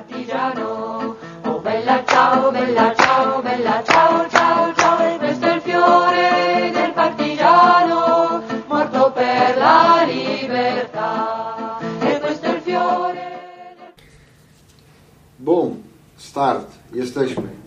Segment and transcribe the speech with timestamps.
[0.00, 1.16] partigiano.
[1.44, 6.92] Oh bella ciao, bella ciao, bella ciao, ciao, ciao, e questo è il fiore del
[6.92, 11.78] partigiano, morto per la libertà.
[12.00, 13.28] E questo è il fiore.
[15.36, 15.82] Bum,
[16.16, 17.58] start, jesteśmy.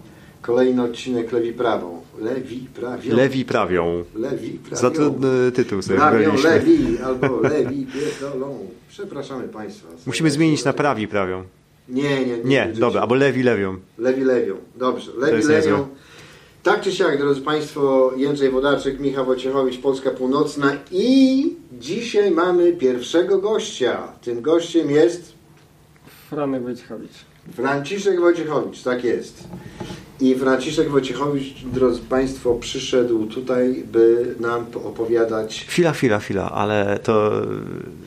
[0.41, 2.03] Kolejny odcinek Lewi Prawą.
[2.19, 3.15] Lewi Prawią.
[3.15, 4.03] Lewi prawią.
[4.15, 4.81] Lewi Prawią.
[4.81, 6.49] Za trudny tytuł sobie Prawią wybraliśmy.
[6.49, 8.59] Lewi albo Lewi pierdolą.
[8.89, 9.87] Przepraszamy Państwa.
[10.05, 11.43] Musimy zmienić na prawi prawią.
[11.89, 12.43] Nie, nie, nie.
[12.43, 13.77] Nie, dobra, albo lewi lewią.
[13.97, 14.55] Lewi Lewią.
[14.75, 15.87] Dobrze, Lewi Lewią.
[16.63, 23.37] Tak czy siak, drodzy Państwo, Jędrzej Wodarczyk, Michał Wojciechowicz, Polska Północna i dzisiaj mamy pierwszego
[23.39, 24.07] gościa.
[24.21, 25.33] Tym gościem jest
[26.29, 27.11] Franek Wojciechowicz.
[27.55, 29.43] Franciszek Wojciechowicz, tak jest.
[30.21, 35.65] I Franciszek Wojciechowicz, drodzy Państwo, przyszedł tutaj, by nam opowiadać.
[35.69, 37.31] Chwila, chwila, chwila, ale to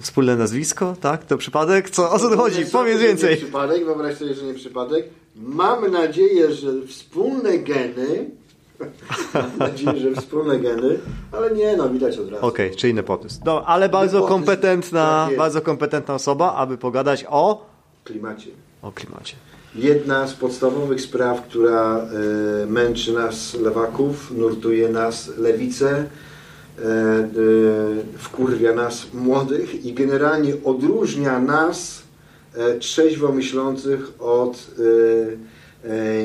[0.00, 1.24] wspólne nazwisko, tak?
[1.24, 1.90] To przypadek?
[1.90, 2.66] Co, o co tu chodzi?
[2.72, 3.36] Powiedz nie więcej.
[3.36, 5.08] przypadek, wyobraź sobie, że nie przypadek.
[5.36, 8.30] Mam nadzieję, że wspólne geny.
[9.34, 10.98] Mam nadzieję, że wspólne geny,
[11.32, 12.46] ale nie, no widać od razu.
[12.46, 13.42] Okej, czy nepotyzm.
[13.44, 17.66] No, ale bardzo Nepotyzm, kompetentna, tak bardzo kompetentna osoba, aby pogadać o,
[18.04, 18.50] klimacie.
[18.82, 19.36] o klimacie.
[19.78, 21.98] Jedna z podstawowych spraw, która
[22.62, 26.04] e, męczy nas lewaków, nurtuje nas lewicę, e,
[26.82, 27.28] e,
[28.18, 32.02] wkurwia nas młodych i generalnie odróżnia nas
[32.78, 34.70] trzeźwo myślących od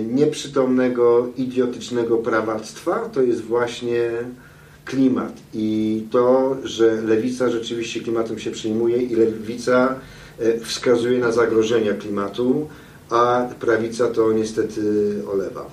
[0.08, 3.10] nieprzytomnego, idiotycznego prawactwa.
[3.14, 4.10] To jest właśnie
[4.86, 9.96] klimat i to, że lewica rzeczywiście klimatem się przejmuje i lewica
[10.64, 12.68] wskazuje na zagrożenia klimatu,
[13.12, 14.82] a prawica to niestety
[15.34, 15.66] olewa.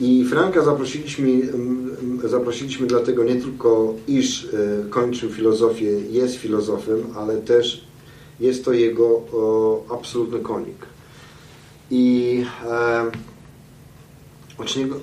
[0.00, 1.28] I Franka zaprosiliśmy,
[2.24, 4.48] zaprosiliśmy dlatego nie tylko, iż e,
[4.90, 7.84] kończył filozofię, jest filozofem, ale też
[8.40, 10.86] jest to jego o, absolutny konik.
[11.90, 13.10] I e,
[14.58, 14.96] od, czego,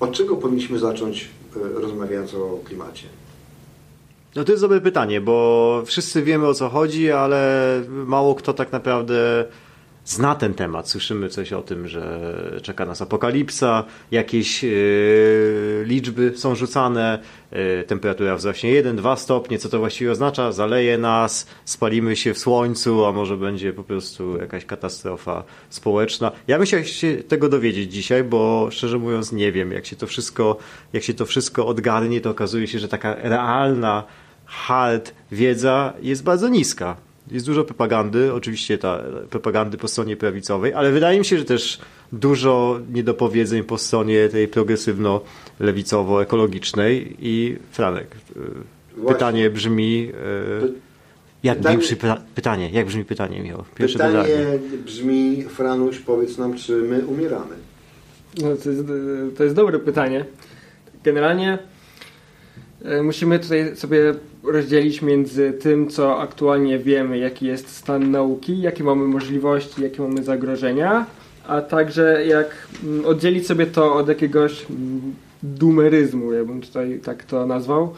[0.00, 3.06] od czego powinniśmy zacząć e, rozmawiając o klimacie?
[4.36, 8.72] No to jest dobre pytanie, bo wszyscy wiemy o co chodzi, ale mało kto tak
[8.72, 9.44] naprawdę
[10.08, 10.88] zna ten temat.
[10.88, 14.68] Słyszymy coś o tym, że czeka nas apokalipsa, jakieś e,
[15.84, 17.18] liczby są rzucane,
[17.50, 20.52] e, temperatura wzrośnie 1-2 stopnie, co to właściwie oznacza?
[20.52, 26.32] Zaleje nas, spalimy się w słońcu, a może będzie po prostu jakaś katastrofa społeczna.
[26.46, 30.56] Ja bym się tego dowiedzieć dzisiaj, bo szczerze mówiąc nie wiem, jak się to wszystko,
[30.92, 34.04] jak się to wszystko odgarnie, to okazuje się, że taka realna
[34.46, 37.07] hard wiedza jest bardzo niska.
[37.30, 41.78] Jest dużo propagandy, oczywiście ta propagandy po stronie prawicowej, ale wydaje mi się, że też
[42.12, 48.18] dużo niedopowiedzeń po stronie tej progresywno-lewicowo-ekologicznej i Franek, y,
[48.96, 49.14] Właśnie.
[49.14, 50.10] pytanie brzmi
[50.64, 50.72] y,
[51.42, 51.96] jak pytanie- brzmi
[52.34, 53.64] pytanie, jak brzmi pytanie Michał?
[53.74, 54.58] Pierwsze Pytanie pytanie.
[54.84, 57.54] brzmi, Franuś, powiedz nam, czy my umieramy?
[58.42, 58.82] No, to, jest,
[59.36, 60.24] to jest dobre pytanie.
[61.04, 61.58] Generalnie
[63.02, 69.04] musimy tutaj sobie rozdzielić między tym, co aktualnie wiemy, jaki jest stan nauki, jakie mamy
[69.04, 71.06] możliwości, jakie mamy zagrożenia,
[71.46, 77.24] a także jak mm, oddzielić sobie to od jakiegoś mm, dumeryzmu, ja bym tutaj tak
[77.24, 77.94] to nazwał,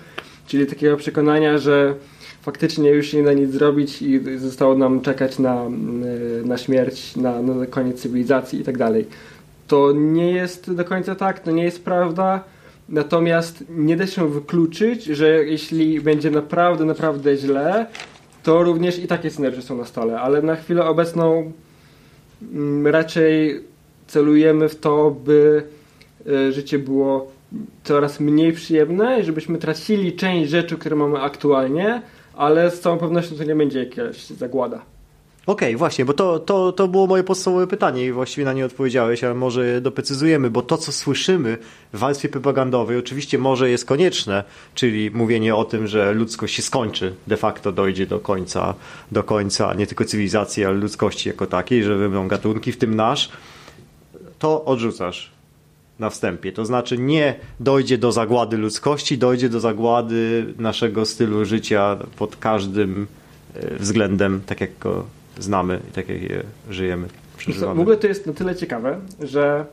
[0.47, 1.95] czyli takiego przekonania, że
[2.43, 7.43] faktycznie już nie da nic zrobić i zostało nam czekać na, mm, na śmierć, na,
[7.43, 9.07] na koniec cywilizacji i tak dalej.
[9.67, 12.45] To nie jest do końca tak, to nie jest prawda.
[12.91, 17.87] Natomiast nie da się wykluczyć, że jeśli będzie naprawdę, naprawdę źle,
[18.43, 20.21] to również i takie scenariusze są na stole.
[20.21, 21.53] Ale na chwilę obecną
[22.53, 23.61] mm, raczej
[24.07, 25.63] celujemy w to, by
[26.27, 27.31] e, życie było
[27.85, 32.03] coraz mniej przyjemne i żebyśmy tracili część rzeczy, które mamy aktualnie,
[32.35, 34.83] ale z całą pewnością to nie będzie jakaś zagłada.
[35.47, 39.25] Okej, właśnie, bo to, to, to było moje podstawowe pytanie i właściwie na nie odpowiedziałeś,
[39.25, 41.59] ale może je doprecyzujemy, bo to, co słyszymy
[41.93, 47.15] w warstwie propagandowej, oczywiście może jest konieczne, czyli mówienie o tym, że ludzkość się skończy,
[47.27, 48.75] de facto dojdzie do końca,
[49.13, 53.29] do końca nie tylko cywilizacji, ale ludzkości jako takiej, że wymrą gatunki, w tym nasz,
[54.39, 55.31] to odrzucasz
[55.99, 56.53] na wstępie.
[56.53, 63.07] To znaczy nie dojdzie do zagłady ludzkości, dojdzie do zagłady naszego stylu życia pod każdym
[63.55, 65.05] e, względem, tak jak go
[65.41, 67.75] znamy i tak jak je żyjemy, przeżywamy.
[67.75, 69.67] W ogóle to jest na tyle ciekawe, że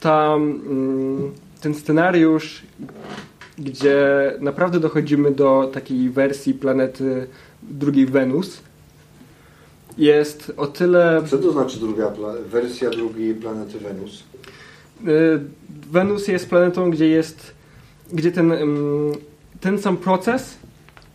[0.00, 2.62] tam mm, ten scenariusz,
[3.58, 7.26] gdzie naprawdę dochodzimy do takiej wersji planety
[7.62, 8.60] drugiej Wenus,
[9.98, 11.22] jest o tyle.
[11.30, 12.12] Co to znaczy druga
[12.50, 14.24] wersja drugiej planety Wenus?
[15.06, 15.40] y,
[15.90, 17.54] Wenus jest planetą, gdzie jest.
[18.12, 19.12] gdzie ten, ym,
[19.60, 20.56] ten sam proces,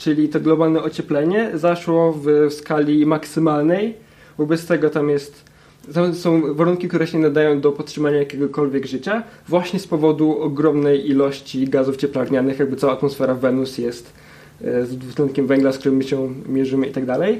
[0.04, 3.94] czyli to globalne ocieplenie, zaszło w, skali maksymalnej
[4.38, 5.54] Wobec tego tam jest
[5.94, 11.68] tam są warunki, które się nadają do podtrzymania jakiegokolwiek życia, właśnie z powodu ogromnej ilości
[11.68, 14.14] gazów cieplarnianych, jakby cała atmosfera Wenus jest
[14.62, 17.40] e, z dwutlenkiem węgla, z którym my się mierzymy i tak dalej.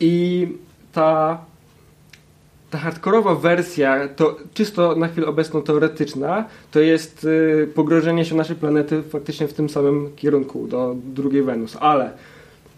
[0.00, 0.48] I
[0.92, 1.44] ta,
[2.70, 8.56] ta hardkorowa wersja, to czysto na chwilę obecną teoretyczna, to jest y, pogrążenie się naszej
[8.56, 11.76] planety faktycznie w tym samym kierunku, do drugiej Wenus.
[11.80, 12.10] Ale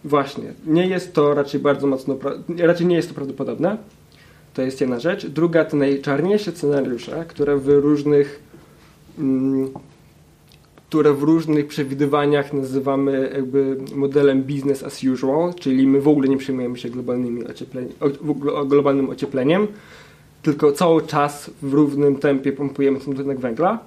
[0.05, 2.17] właśnie, nie jest to raczej bardzo mocno,
[2.59, 3.77] raczej nie jest to prawdopodobne.
[4.55, 5.27] To jest jedna rzecz.
[5.27, 8.43] Druga to najczarniejsze scenariusze, które w różnych
[9.19, 9.71] mm,
[10.91, 16.37] które w różnych przewidywaniach nazywamy jakby modelem business as usual, czyli my w ogóle nie
[16.37, 17.43] przejmujemy się globalnymi
[18.67, 19.67] globalnym ociepleniem,
[20.43, 23.79] tylko cały czas w równym tempie pompujemy ten dwutlenek węgla,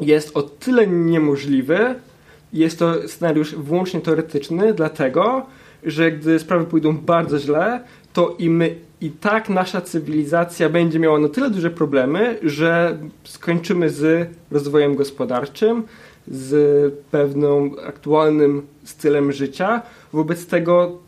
[0.00, 1.94] jest o tyle niemożliwy,
[2.52, 5.46] jest to scenariusz wyłącznie teoretyczny, dlatego,
[5.84, 7.80] że gdy sprawy pójdą bardzo źle,
[8.12, 13.90] to i my i tak nasza cywilizacja będzie miała na tyle duże problemy, że skończymy
[13.90, 15.82] z rozwojem gospodarczym,
[16.28, 19.82] z pewnym aktualnym stylem życia.
[20.12, 20.98] Wobec tego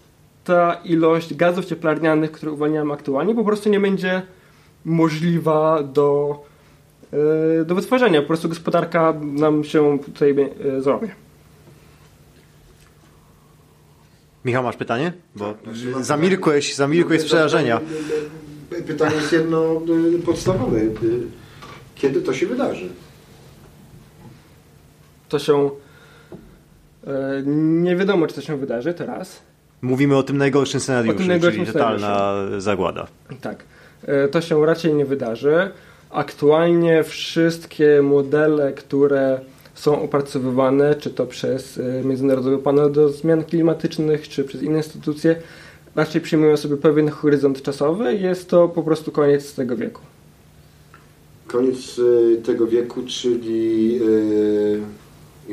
[0.44, 4.23] ta ilość gazów cieplarnianych, które uwalniamy aktualnie, po prostu nie będzie
[4.85, 6.38] możliwa do,
[7.61, 8.21] e, do wytworzenia.
[8.21, 10.31] Po prostu gospodarka nam się tutaj
[10.77, 11.09] e, zrobi.
[14.44, 15.12] Michał, masz pytanie?
[15.37, 17.81] Bo tak, zamilkłeś, zamilkłeś z przerażenia.
[18.87, 19.83] Pytanie jest jedno
[20.27, 20.79] podstawowe.
[20.79, 20.93] Y,
[21.94, 22.89] kiedy to się wydarzy?
[25.29, 25.71] To się...
[27.06, 29.43] E, nie wiadomo, czy to się wydarzy teraz.
[29.83, 33.06] Mówimy o tym najgorszym scenariuszu, tym najgorszym czyli totalna zagłada.
[33.41, 33.65] Tak.
[34.06, 35.71] E, to się raczej nie wydarzy.
[36.11, 39.41] Aktualnie wszystkie modele, które
[39.75, 45.37] są opracowywane, czy to przez e, Międzynarodowy Panel do Zmian Klimatycznych, czy przez inne instytucje,
[45.95, 50.01] raczej przyjmują sobie pewien horyzont czasowy i jest to po prostu koniec tego wieku.
[51.47, 52.03] Koniec e,
[52.43, 54.01] tego wieku, czyli
[55.49, 55.53] e,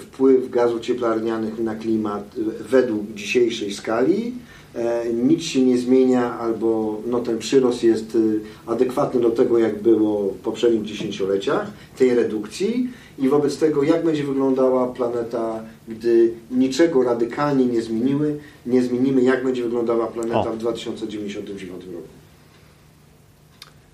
[0.00, 2.34] wpływ gazów cieplarnianych na klimat
[2.70, 4.32] według dzisiejszej skali,
[4.74, 9.82] e, nic się nie zmienia albo no, ten przyrost jest e, adekwatny do tego, jak
[9.82, 12.88] było w poprzednich dziesięcioleciach tej redukcji
[13.18, 19.44] i wobec tego, jak będzie wyglądała planeta, gdy niczego radykalnie nie zmieniły, nie zmienimy, jak
[19.44, 20.52] będzie wyglądała planeta o.
[20.52, 22.08] w 2099 roku.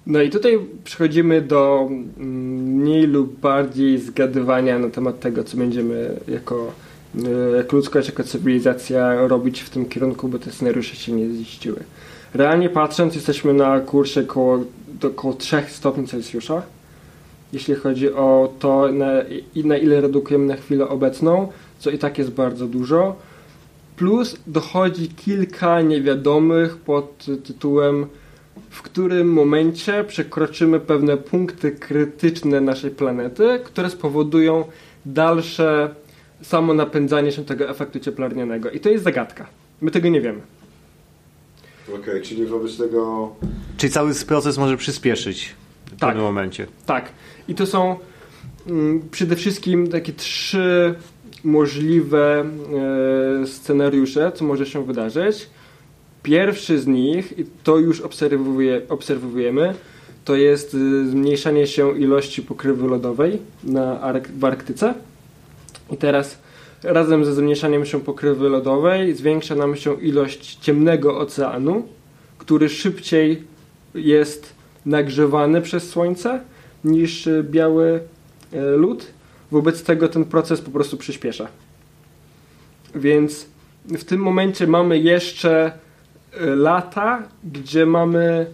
[0.07, 2.27] No i tutaj przechodzimy do mm,
[2.77, 6.73] mniej lub bardziej zgadywania na temat tego, co będziemy jako,
[7.25, 11.81] e, jako ludzkość, jako cywilizacja robić w tym kierunku, bo te scenariusze się nie ziściły.
[12.35, 14.65] Realnie patrząc, jesteśmy na kursie około,
[15.03, 16.63] około 3 stopni Celsjusza
[17.53, 19.07] jeśli chodzi o to, na,
[19.65, 21.49] na ile redukujemy na chwilę obecną,
[21.79, 23.17] co i tak jest bardzo dużo.
[23.97, 28.07] Plus dochodzi kilka niewiadomych pod tytułem
[28.71, 34.65] w którym momencie przekroczymy pewne punkty krytyczne naszej planety, które spowodują
[35.07, 35.95] dalsze
[36.43, 38.71] samo napędzanie się tego efektu cieplarnianego.
[38.71, 39.47] I to jest zagadka.
[39.81, 40.41] My tego nie wiemy.
[41.89, 43.31] Okej, okay, czyli wobec tego...
[43.77, 45.55] Czyli cały proces może przyspieszyć
[45.97, 46.67] w tak, pewnym momencie.
[46.87, 47.13] Tak.
[47.49, 47.97] I to są
[48.67, 50.95] mm, przede wszystkim takie trzy
[51.45, 52.45] możliwe
[53.43, 55.47] e, scenariusze, co może się wydarzyć.
[56.23, 59.75] Pierwszy z nich, i to już obserwuje, obserwujemy,
[60.25, 64.95] to jest e, zmniejszanie się ilości pokrywy lodowej na Ark w Arktyce.
[65.91, 66.39] I teraz
[66.83, 71.89] razem ze zmniejszaniem się pokrywy lodowej zwiększa nam się ilość ciemnego oceanu,
[72.39, 73.43] który szybciej
[73.95, 76.41] jest nagrzewany przez słońce
[76.85, 78.01] niż e, biały
[78.53, 79.07] e, lód.
[79.51, 81.49] Wobec tego ten proces po prostu przyspiesza.
[82.95, 83.47] Więc
[83.85, 85.73] w tym momencie mamy jeszcze
[86.33, 88.47] e, lata, gdzie mamy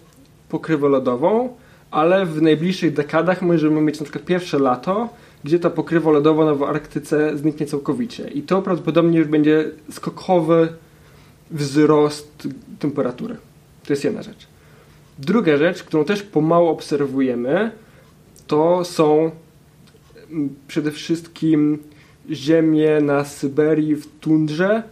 [0.48, 1.56] pokrywę lodową,
[1.90, 5.08] ale w najbliższych dekadach możemy mieć na przykład pierwsze lato,
[5.44, 8.28] gdzie ta pokrywa lodowa w Arktyce zniknie całkowicie.
[8.28, 10.68] I to prawdopodobnie już będzie skokowy
[11.50, 13.36] wzrost temperatury.
[13.86, 14.55] To jest jedna rzecz.
[15.18, 17.70] Druga rzecz, którą też pomału obserwujemy,
[18.46, 19.30] to są
[20.30, 21.78] mm, przede wszystkim
[22.30, 24.82] ziemie na Syberii w tundrze,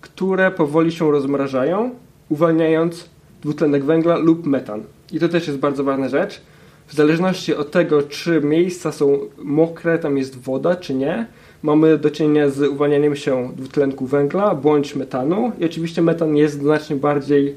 [0.00, 1.90] które powoli się rozmrażają,
[2.28, 3.08] uwalniając
[3.42, 4.82] dwutlenek węgla lub metan.
[5.12, 6.40] I to też jest bardzo ważna rzecz,
[6.86, 11.26] w zależności od tego, czy miejsca są mokre, tam jest woda, czy nie,
[11.62, 15.52] mamy do czynienia z uwalnianiem się dwutlenku węgla bądź metanu.
[15.58, 17.54] I oczywiście metan jest znacznie bardziej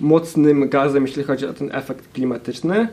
[0.00, 2.88] mocnym gazem, jeśli chodzi o ten efekt klimatyczny.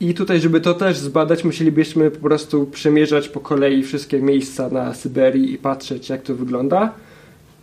[0.00, 4.94] I tutaj, żeby to też zbadać, musielibyśmy po prostu przemierzać po kolei wszystkie miejsca na
[4.94, 6.92] Syberii i patrzeć, jak to wygląda.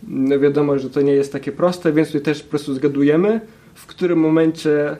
[0.08, 3.40] No wiadomo, że to nie jest takie proste, więc tutaj też po prostu zgadujemy,
[3.74, 4.96] w którym momencie,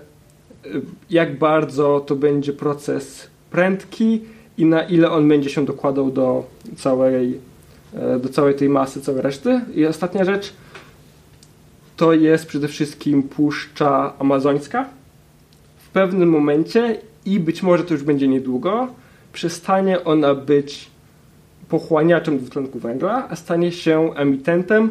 [0.66, 0.80] y,
[1.10, 4.20] jak bardzo to będzie proces prędki
[4.58, 7.38] i na ile on będzie się dokładał do całej,
[7.94, 9.60] e, do całej tej masy, całej reszty.
[9.74, 10.52] I ostatnia rzecz
[11.96, 14.88] to jest przede wszystkim Puszcza Amazońska.
[15.78, 18.88] W pewnym momencie i być może to już będzie niedługo,
[19.32, 20.90] przestanie ona być
[21.68, 24.90] pochłaniaczem dwutlenku węgla, a stanie się emitentem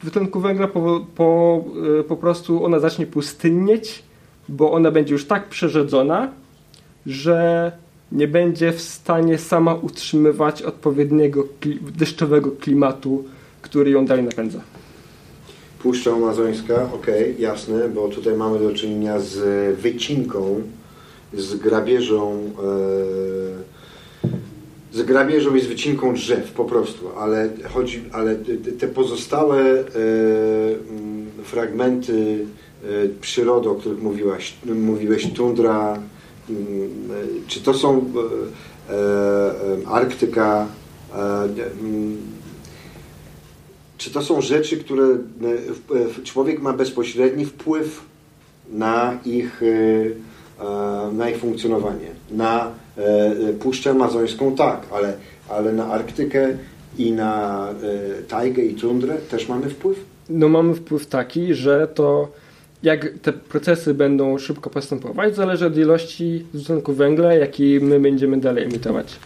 [0.00, 1.64] dwutlenku węgla, po, po,
[2.00, 4.02] e, po prostu ona zacznie pustynnieć,
[4.48, 6.28] bo ona będzie już tak przerzedzona,
[7.06, 7.72] że
[8.12, 11.44] nie będzie w stanie sama utrzymywać odpowiedniego
[11.96, 13.24] deszczowego klimatu,
[13.62, 14.60] który ją dalej napędza.
[15.82, 19.36] Puszcza Amazońska, okej, jasne, bo tutaj mamy do czynienia z
[19.80, 20.62] wycinką,
[21.34, 22.50] z grabieżą,
[24.92, 28.36] e, z grabieżą i z wycinką drzew po prostu, ale chodzi, ale
[28.78, 29.84] te pozostałe e,
[30.90, 32.46] mm, fragmenty
[32.84, 32.86] e,
[33.20, 35.98] przyrody, o których mówiłaś, mówiłeś, tundra,
[36.50, 36.90] mm,
[37.46, 38.04] czy to są
[38.90, 40.66] e, e, Arktyka,
[41.14, 41.42] e,
[41.80, 42.35] mm,
[43.98, 45.08] czy to są rzeczy, które e,
[46.20, 48.04] e, człowiek ma bezpośredni wpływ
[48.72, 52.06] na ich, e, na ich funkcjonowanie?
[52.30, 52.70] Na
[53.60, 55.16] Puszczę Amazońską tak, ale,
[55.48, 56.58] ale na Arktykę
[56.98, 57.68] i na
[58.28, 60.04] tajgę i tundrę też mamy wpływ?
[60.28, 62.28] No mamy wpływ taki, że to
[62.82, 68.64] jak te procesy będą szybko postępować, zależy od ilości dwutlenku węgla, jaki my będziemy dalej
[68.64, 69.16] emitować.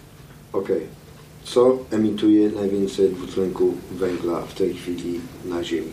[0.52, 0.99] Okej.
[1.44, 5.92] Co emituje najwięcej dwutlenku węgla w tej chwili na Ziemi?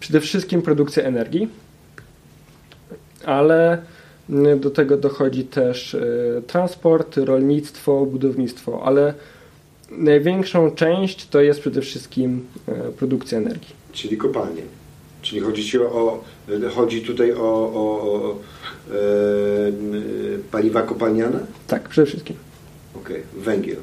[0.00, 1.48] Przede wszystkim produkcja energii,
[3.24, 3.82] ale
[4.30, 9.14] mm, do tego dochodzi też y, transport, rolnictwo, budownictwo, ale
[9.90, 13.74] największą część to jest przede wszystkim y, produkcja energii.
[13.92, 14.62] Czyli kopalnie.
[15.22, 16.24] Czyli chodzi, ci o,
[16.74, 18.36] chodzi tutaj o, o, o
[18.90, 18.94] e,
[20.50, 21.40] paliwa kopalniane?
[21.66, 22.36] Tak, przede wszystkim.
[22.96, 23.76] Okej, węgiel,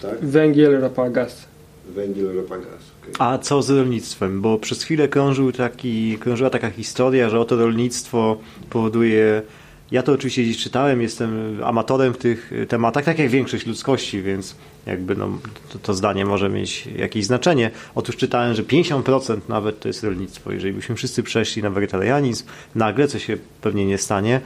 [0.00, 0.24] tak?
[0.24, 1.46] Węgiel, ropa, gaz.
[1.88, 2.96] Węgiel, ropa, gaz.
[3.18, 4.40] A co z rolnictwem?
[4.40, 8.36] Bo przez chwilę krążył taki, krążyła taka historia, że oto rolnictwo
[8.70, 9.42] powoduje.
[9.90, 14.56] Ja to oczywiście gdzieś czytałem, jestem amatorem w tych tematach, tak jak większość ludzkości, więc
[14.86, 15.28] jakby no,
[15.72, 17.70] to, to zdanie może mieć jakieś znaczenie.
[17.94, 20.52] Otóż czytałem, że 50% nawet to jest rolnictwo.
[20.52, 22.44] Jeżeli byśmy wszyscy przeszli na wegetarianizm,
[22.74, 24.40] nagle, co się pewnie nie stanie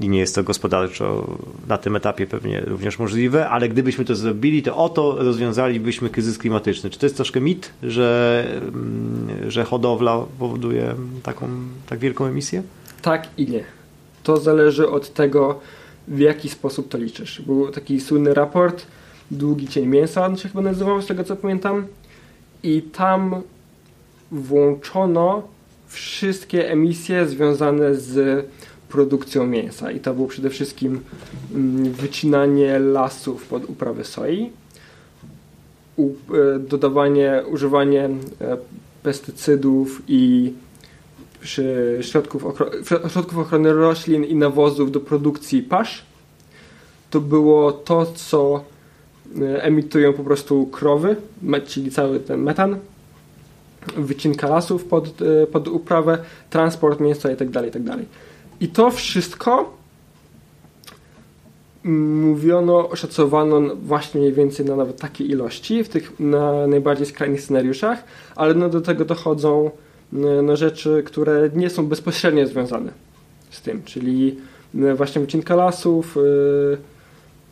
[0.00, 4.62] i nie jest to gospodarczo na tym etapie pewnie również możliwe, ale gdybyśmy to zrobili,
[4.62, 6.90] to oto rozwiązalibyśmy kryzys klimatyczny.
[6.90, 11.48] Czy to jest troszkę mit, że, mm, że hodowla powoduje taką
[11.88, 12.62] tak wielką emisję?
[13.02, 13.64] Tak i nie.
[14.22, 15.60] To zależy od tego,
[16.08, 17.42] w jaki sposób to liczysz.
[17.42, 18.86] Był taki słynny raport,
[19.30, 21.86] Długi Cień Mięsa, on się chyba nazywał, z tego co pamiętam.
[22.62, 23.42] I tam
[24.32, 25.42] włączono
[25.88, 28.46] wszystkie emisje związane z
[28.88, 29.90] produkcją mięsa.
[29.90, 31.00] I to było przede wszystkim
[31.54, 34.50] mm, wycinanie lasów pod uprawę soi,
[35.98, 38.10] e, dodawanie, używanie e,
[39.02, 40.52] pestycydów i
[42.00, 42.44] środków,
[43.12, 46.06] środków ochrony roślin i nawozów do produkcji pasz.
[47.10, 48.64] To było to, co
[49.40, 51.16] e, emitują po prostu krowy,
[51.66, 52.78] czyli cały ten metan,
[53.96, 55.18] wycinka lasów pod,
[55.52, 56.18] pod uprawę,
[56.50, 57.98] transport mięsa itd., itd.
[58.60, 59.78] I to wszystko
[61.84, 68.04] mówiono, oszacowano właśnie mniej więcej na nawet takie ilości w tych na najbardziej skrajnych scenariuszach,
[68.36, 69.70] ale no do tego dochodzą
[70.12, 72.92] no, no rzeczy, które nie są bezpośrednio związane
[73.50, 74.36] z tym, czyli
[74.74, 76.16] no, właśnie wycinka lasów,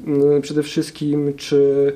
[0.07, 1.93] yy, przede wszystkim, czy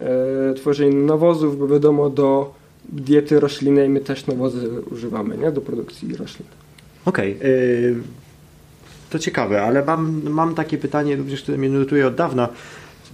[0.00, 2.54] yy, tworzenie nawozów, bo wiadomo, do
[2.88, 5.52] diety roślinnej my też nawozy używamy, nie?
[5.52, 6.46] Do produkcji roślin.
[7.04, 7.38] Okej.
[7.42, 8.23] y,
[9.14, 12.48] to ciekawe, ale mam, mam takie pytanie również, które mnie nurtuje od dawna.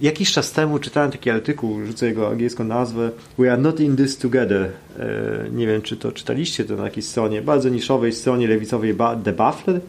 [0.01, 4.17] Jakiś czas temu czytałem taki artykuł, rzucę jego angielską nazwę We are not in this
[4.17, 4.69] together.
[4.99, 9.33] E, Nie wiem, czy to czytaliście to na jakiejś stronie, bardzo niszowej stronie lewicowej The
[9.33, 9.81] Buffler.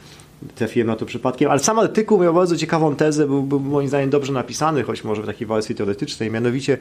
[0.55, 4.11] Trafiłem na to przypadkiem, ale sam artykuł miał bardzo ciekawą tezę, był, był moim zdaniem
[4.11, 6.31] dobrze napisany, choć może w takiej wersji teoretycznej.
[6.31, 6.79] Mianowicie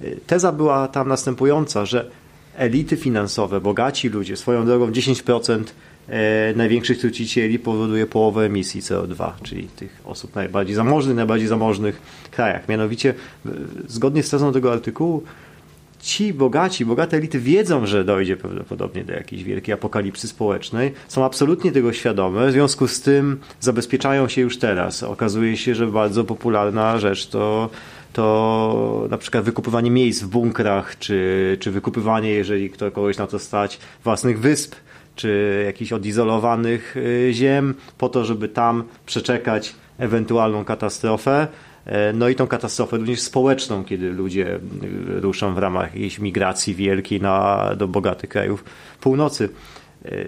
[0.00, 2.10] e, teza była tam następująca, że
[2.56, 5.64] elity finansowe, bogaci ludzie, swoją drogą 10% e,
[6.56, 12.68] największych trucicieli powoduje połowę emisji CO2, czyli tych osób najbardziej zamożnych, najbardziej zamożnych krajach.
[12.68, 13.14] Mianowicie,
[13.88, 15.22] zgodnie z tezą tego artykułu,
[16.02, 21.72] ci bogaci, bogate elity wiedzą, że dojdzie prawdopodobnie do jakiejś wielkiej apokalipsy społecznej, są absolutnie
[21.72, 25.02] tego świadome, w związku z tym zabezpieczają się już teraz.
[25.02, 27.70] Okazuje się, że bardzo popularna rzecz to
[28.12, 33.38] to na przykład wykupywanie miejsc w bunkrach, czy, czy wykupywanie, jeżeli kto kogoś na to
[33.38, 34.74] stać, własnych wysp,
[35.16, 41.46] czy jakichś odizolowanych y, ziem, po to, żeby tam przeczekać ewentualną katastrofę.
[41.86, 44.60] E, no i tą katastrofę również społeczną, kiedy ludzie y,
[45.20, 48.64] ruszą w ramach jakiejś migracji wielkiej na, do bogatych krajów
[49.00, 49.48] północy.
[50.04, 50.24] E,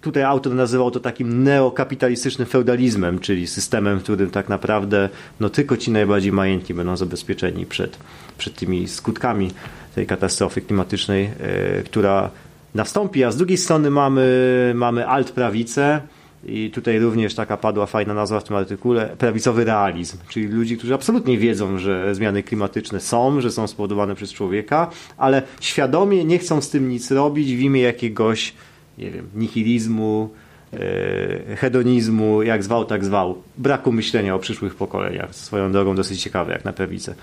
[0.00, 5.08] tutaj autor nazywał to takim neokapitalistycznym feudalizmem, czyli systemem, w którym tak naprawdę
[5.40, 7.98] no, tylko ci najbardziej majętni będą zabezpieczeni przed,
[8.38, 9.50] przed tymi skutkami
[9.94, 12.30] tej katastrofy klimatycznej, e, która
[12.74, 16.00] nastąpi, a z drugiej strony mamy, mamy alt-prawicę,
[16.44, 20.94] i tutaj również taka padła fajna nazwa w tym artykule, prawicowy realizm, czyli ludzi, którzy
[20.94, 26.60] absolutnie wiedzą, że zmiany klimatyczne są, że są spowodowane przez człowieka, ale świadomie nie chcą
[26.60, 28.54] z tym nic robić w imię jakiegoś,
[28.98, 30.30] nie wiem, nihilizmu,
[30.72, 35.34] e, hedonizmu, jak zwał, tak zwał, braku myślenia o przyszłych pokoleniach.
[35.34, 37.14] Swoją drogą dosyć ciekawe, jak na prawicę.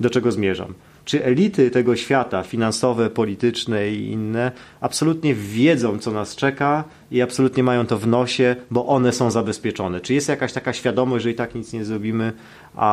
[0.00, 0.74] Do czego zmierzam?
[1.04, 7.62] Czy elity tego świata, finansowe, polityczne i inne, absolutnie wiedzą, co nas czeka i absolutnie
[7.62, 10.00] mają to w nosie, bo one są zabezpieczone.
[10.00, 12.32] Czy jest jakaś taka świadomość, że i tak nic nie zrobimy,
[12.74, 12.90] a,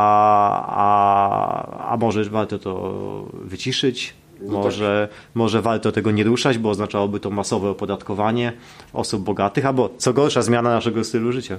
[0.78, 4.14] a, a może warto to wyciszyć?
[4.42, 5.20] No może, tak.
[5.36, 8.54] może warto tego nie ruszać, bo oznaczałoby to masowe opodatkowanie
[8.94, 11.58] osób bogatych, albo co gorsza, zmiana naszego stylu życia.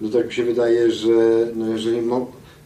[0.00, 1.08] No tak mi się wydaje, że
[1.54, 2.00] no jeżeli,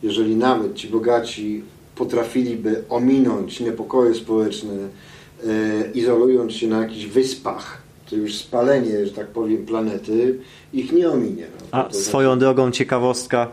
[0.03, 1.63] jeżeli nawet ci bogaci
[1.97, 9.27] potrafiliby ominąć niepokoje społeczne, e, izolując się na jakichś wyspach, to już spalenie, że tak
[9.27, 10.39] powiem, planety
[10.73, 11.47] ich nie ominie.
[11.73, 11.79] No.
[11.79, 12.41] A swoją znaczy...
[12.41, 13.49] drogą ciekawostka,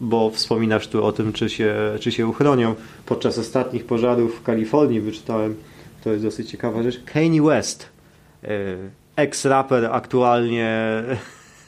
[0.00, 2.74] bo wspominasz tu o tym, czy się, czy się uchronią.
[3.06, 5.54] Podczas ostatnich pożarów w Kalifornii wyczytałem,
[6.04, 7.86] to jest dosyć ciekawa rzecz, Kanye West,
[8.44, 8.48] e,
[9.16, 11.02] ex-raper, aktualnie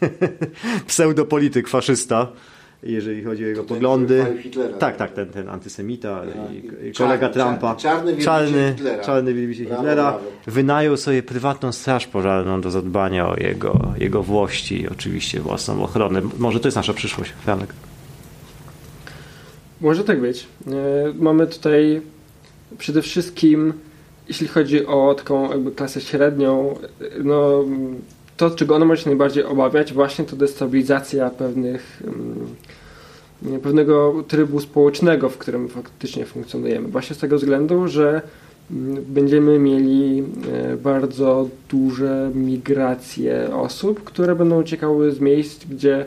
[0.87, 2.33] pseudopolityk, faszysta,
[2.83, 4.27] jeżeli chodzi o jego ten, poglądy.
[4.43, 6.85] Hitlera, tak, tak, ten, ten antysemita, tak.
[6.85, 7.77] i, kolega Trumpa.
[7.77, 9.05] Czarny, czarny, Hitlera.
[9.05, 10.03] czarny wielbiciel Hitlera.
[10.13, 10.25] Brawo.
[10.47, 16.21] Wynajął sobie prywatną straż pożarną do zadbania o jego, jego włości i oczywiście własną ochronę.
[16.39, 17.73] Może to jest nasza przyszłość, Franek.
[19.81, 20.47] Może tak być.
[20.67, 20.73] E,
[21.19, 22.03] mamy tutaj
[22.79, 23.73] przede wszystkim,
[24.29, 26.79] jeśli chodzi o taką jakby klasę średnią,
[27.25, 27.65] no
[28.39, 35.29] to, czego ona może się najbardziej obawiać, właśnie to destabilizacja pewnych, um, pewnego trybu społecznego,
[35.29, 36.89] w którym faktycznie funkcjonujemy.
[36.89, 38.23] Właśnie z tego względu, że
[38.71, 46.07] um, będziemy mieli e, bardzo duże migracje osób, które będą uciekały z miejsc, gdzie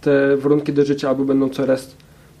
[0.00, 1.94] te warunki do życia albo będą coraz,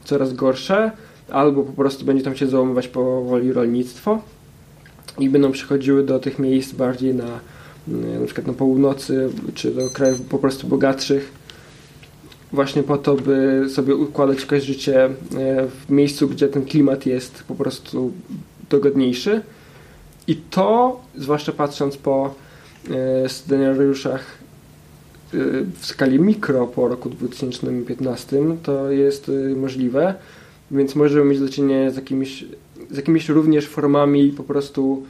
[0.04, 0.90] coraz gorsze,
[1.30, 4.18] albo po prostu będzie tam się załamywać powoli rolnictwo
[5.18, 7.51] i będą przychodziły do tych miejsc bardziej na
[7.86, 11.32] na przykład na północy, czy do krajów po prostu bogatszych,
[12.52, 15.10] właśnie po to, by sobie układać jakoś życie e,
[15.86, 18.12] w miejscu, gdzie ten klimat jest po prostu
[18.70, 19.40] dogodniejszy.
[20.26, 22.34] I to, zwłaszcza patrząc po
[22.90, 24.42] e, scenariuszach
[25.80, 30.14] w skali mikro po roku 2015, to jest możliwe,
[30.70, 32.44] więc możemy mieć do czynienia z jakimiś,
[32.90, 35.02] z jakimiś również formami po prostu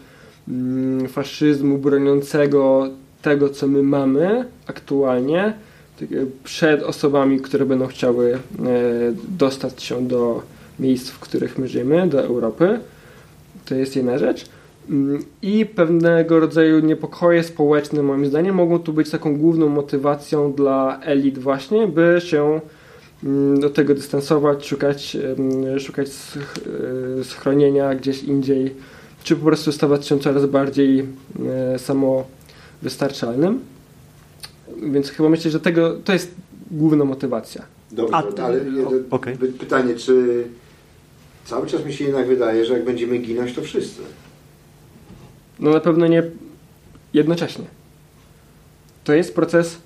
[1.09, 2.88] faszyzmu broniącego
[3.22, 5.55] tego, co my mamy aktualnie,
[6.44, 8.38] przed osobami, które będą chciały e,
[9.28, 10.42] dostać się do
[10.81, 12.81] miejsc, w których my żyjemy, do Europy.
[13.64, 14.46] To jest jedna rzecz.
[14.90, 21.00] Mm, I pewnego rodzaju niepokoje społeczne, moim zdaniem, mogą tu być taką główną motywacją dla
[21.05, 22.61] elit, właśnie, by się
[23.24, 25.16] mm, do tego dystansować, szukać,
[25.78, 26.09] szukać
[27.20, 28.74] e, schronienia gdzieś indziej
[29.23, 31.07] czy po prostu stawać się coraz bardziej
[31.75, 33.61] e, samowystarczalnym.
[34.83, 36.35] Więc chyba myślę, że tego, to jest
[36.71, 37.63] główna motywacja.
[37.91, 38.61] Dobrze, A, ale
[39.11, 39.37] okay.
[39.37, 40.45] pytanie, czy
[41.45, 44.03] cały czas mi się jednak wydaje, że jak będziemy ginąć, to wszyscy?
[45.61, 46.23] No na pewno nie
[47.15, 47.65] jednocześnie.
[49.05, 49.79] To jest proces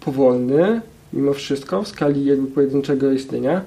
[0.00, 0.80] powolny,
[1.12, 3.62] mimo wszystko, w skali jakby pojedynczego istnienia.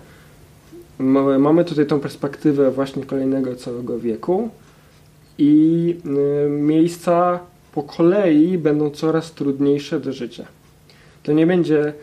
[1.00, 4.50] Mamy tutaj tą perspektywę właśnie kolejnego całego wieku
[5.38, 5.96] i
[6.46, 7.40] y, miejsca
[7.74, 10.46] po kolei będą coraz trudniejsze do życia.
[11.24, 11.94] To nie będzie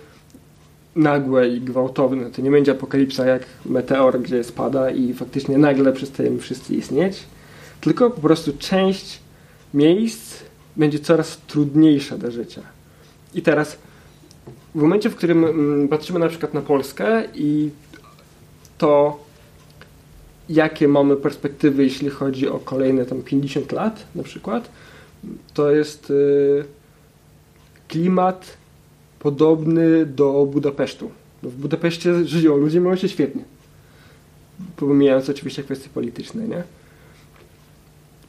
[0.97, 6.39] nagłe i gwałtowne, to nie będzie apokalipsa jak meteor, gdzie spada i faktycznie nagle przestajemy
[6.39, 7.23] wszyscy istnieć,
[7.81, 9.21] tylko po prostu część
[9.75, 10.43] miejsc
[10.77, 12.63] będzie coraz trudniejsza do życia.
[13.35, 13.79] I teraz
[14.75, 17.71] w momencie, w którym mm, patrzymy na przykład na Polskę i
[18.79, 19.21] to,
[20.49, 24.71] jakie mamy perspektywy, jeśli chodzi o kolejne tam 50 lat na przykład,
[25.55, 26.65] to jest y,
[27.89, 28.57] klimat
[29.19, 31.11] podobny do Budapesztu.
[31.43, 33.45] W Budapeszcie żyją ludzie, mają się świetnie.
[34.77, 36.63] Pomijając oczywiście kwestie polityczne, nie?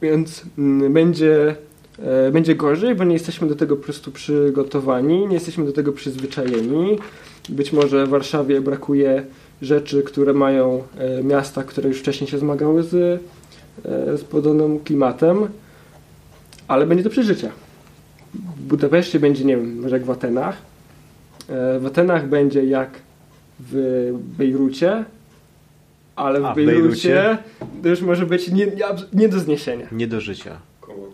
[0.02, 1.56] Więc mm, będzie,
[1.98, 5.92] e, będzie gorzej, bo nie jesteśmy do tego po prostu przygotowani, nie jesteśmy do tego
[5.92, 6.98] przyzwyczajeni.
[7.48, 9.24] Być może w Warszawie brakuje
[9.62, 15.48] rzeczy, które mają e, miasta, które już wcześniej się zmagały z, e, z podobnym klimatem,
[16.68, 17.50] ale będzie to przeżycie.
[18.34, 20.56] W Budapeszcie będzie, nie wiem, może jak w Atenach.
[21.48, 22.90] E, W Atenach będzie jak
[23.60, 25.04] w Bejrucie,
[26.16, 26.74] ale w A, Bejrucie
[27.14, 27.38] Bejrucie?
[27.82, 28.66] to już może być nie,
[29.12, 29.86] nie do zniesienia.
[29.92, 30.56] Nie do życia.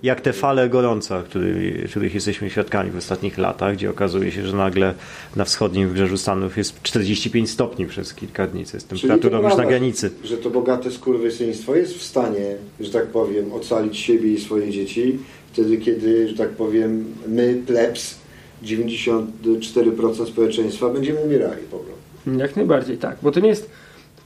[0.03, 4.57] Jak te fale gorąca, których, których jesteśmy świadkami w ostatnich latach, gdzie okazuje się, że
[4.57, 4.95] nagle
[5.37, 9.66] na wschodnim wybrzeżu Stanów jest 45 stopni przez kilka dni, co jest temperaturą już na
[9.66, 10.11] granicy.
[10.25, 15.18] Że to bogate skurwysyństwo jest w stanie, że tak powiem, ocalić siebie i swoje dzieci,
[15.53, 18.18] wtedy kiedy, że tak powiem, my, plebs,
[18.64, 22.38] 94% społeczeństwa będziemy umierali po prostu.
[22.38, 23.16] Jak najbardziej, tak.
[23.23, 23.71] Bo to nie jest,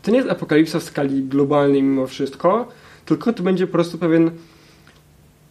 [0.03, 2.69] to nie jest apokalipsa w skali globalnej mimo wszystko,
[3.07, 4.31] tylko to będzie po prostu pewien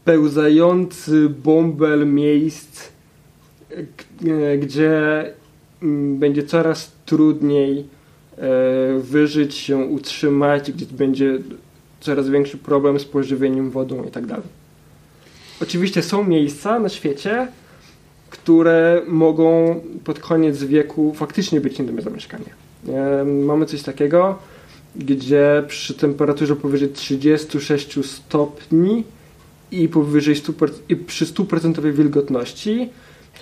[0.05, 2.89] pełzający bąbel miejsc,
[4.59, 5.23] gdzie
[5.83, 7.79] mm, będzie coraz trudniej
[8.37, 11.39] e, wyżyć się, utrzymać, gdzie będzie
[11.99, 14.23] coraz większy problem z pożywieniem, wodą i tak.
[15.61, 17.47] Oczywiście są miejsca na świecie,
[18.29, 22.49] które mogą pod koniec wieku faktycznie być nie do zamieszkania.
[22.87, 24.37] E, Mamy coś takiego,
[24.95, 29.03] gdzie przy temperaturze powyżej 36 stopni
[29.81, 32.89] i powyżej 100%, i przy 100% wilgotności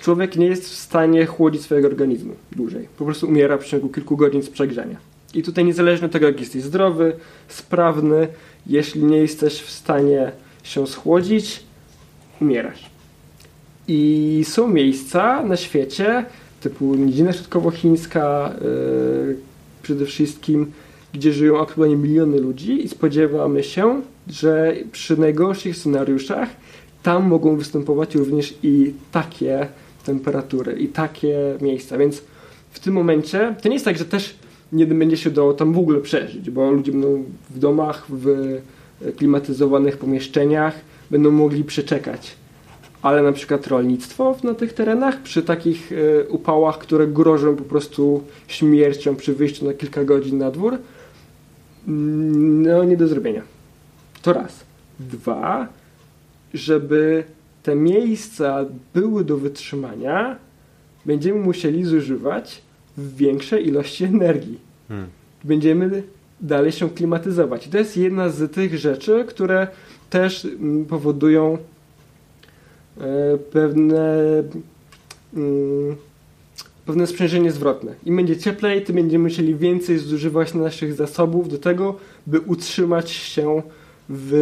[0.00, 2.88] człowiek nie jest w stanie chłodzić swojego organizmu dłużej.
[2.98, 4.96] Po prostu umiera w ciągu kilku godzin z przegrzania.
[5.34, 7.12] I tutaj niezależnie od tego, jak jesteś zdrowy,
[7.48, 8.28] sprawny,
[8.66, 11.62] jeśli nie jesteś w stanie się schłodzić,
[12.40, 12.90] umierasz.
[13.88, 16.24] I są miejsca na świecie,
[16.60, 19.36] typu Nidzina Środkowochińska, yy,
[19.82, 20.72] przede wszystkim,
[21.12, 26.48] gdzie żyją aktualnie miliony ludzi i spodziewamy się, że przy najgorszych scenariuszach
[27.02, 29.66] tam mogą występować również i takie
[30.06, 31.98] temperatury, i takie miejsca.
[31.98, 32.22] Więc
[32.70, 34.34] w tym momencie to nie jest tak, że też
[34.72, 38.56] nie będzie się dało tam w ogóle przeżyć, bo ludzie będą w domach, w
[39.16, 40.74] klimatyzowanych pomieszczeniach,
[41.10, 42.36] będą mogli przeczekać
[43.04, 48.22] ale na przykład rolnictwo na tych terenach przy takich e, upałach, które grożą po prostu
[48.48, 50.78] śmiercią przy wyjściu na kilka godzin na dwór,
[51.88, 53.42] mm, no nie do zrobienia.
[54.24, 54.64] To raz.
[55.00, 55.68] Dwa,
[56.54, 57.24] żeby
[57.62, 60.36] te miejsca były do wytrzymania,
[61.06, 62.62] będziemy musieli zużywać
[62.98, 64.58] większe ilości energii.
[64.88, 65.06] Hmm.
[65.44, 66.02] Będziemy
[66.40, 67.66] dalej się klimatyzować.
[67.66, 69.68] I to jest jedna z tych rzeczy, które
[70.10, 71.58] też mm, powodują
[72.98, 74.18] e, pewne
[75.36, 75.96] mm,
[76.86, 77.94] pewne sprzężenie zwrotne.
[78.04, 83.62] Im będzie cieplej, tym będziemy musieli więcej zużywać naszych zasobów do tego, by utrzymać się
[84.08, 84.32] w,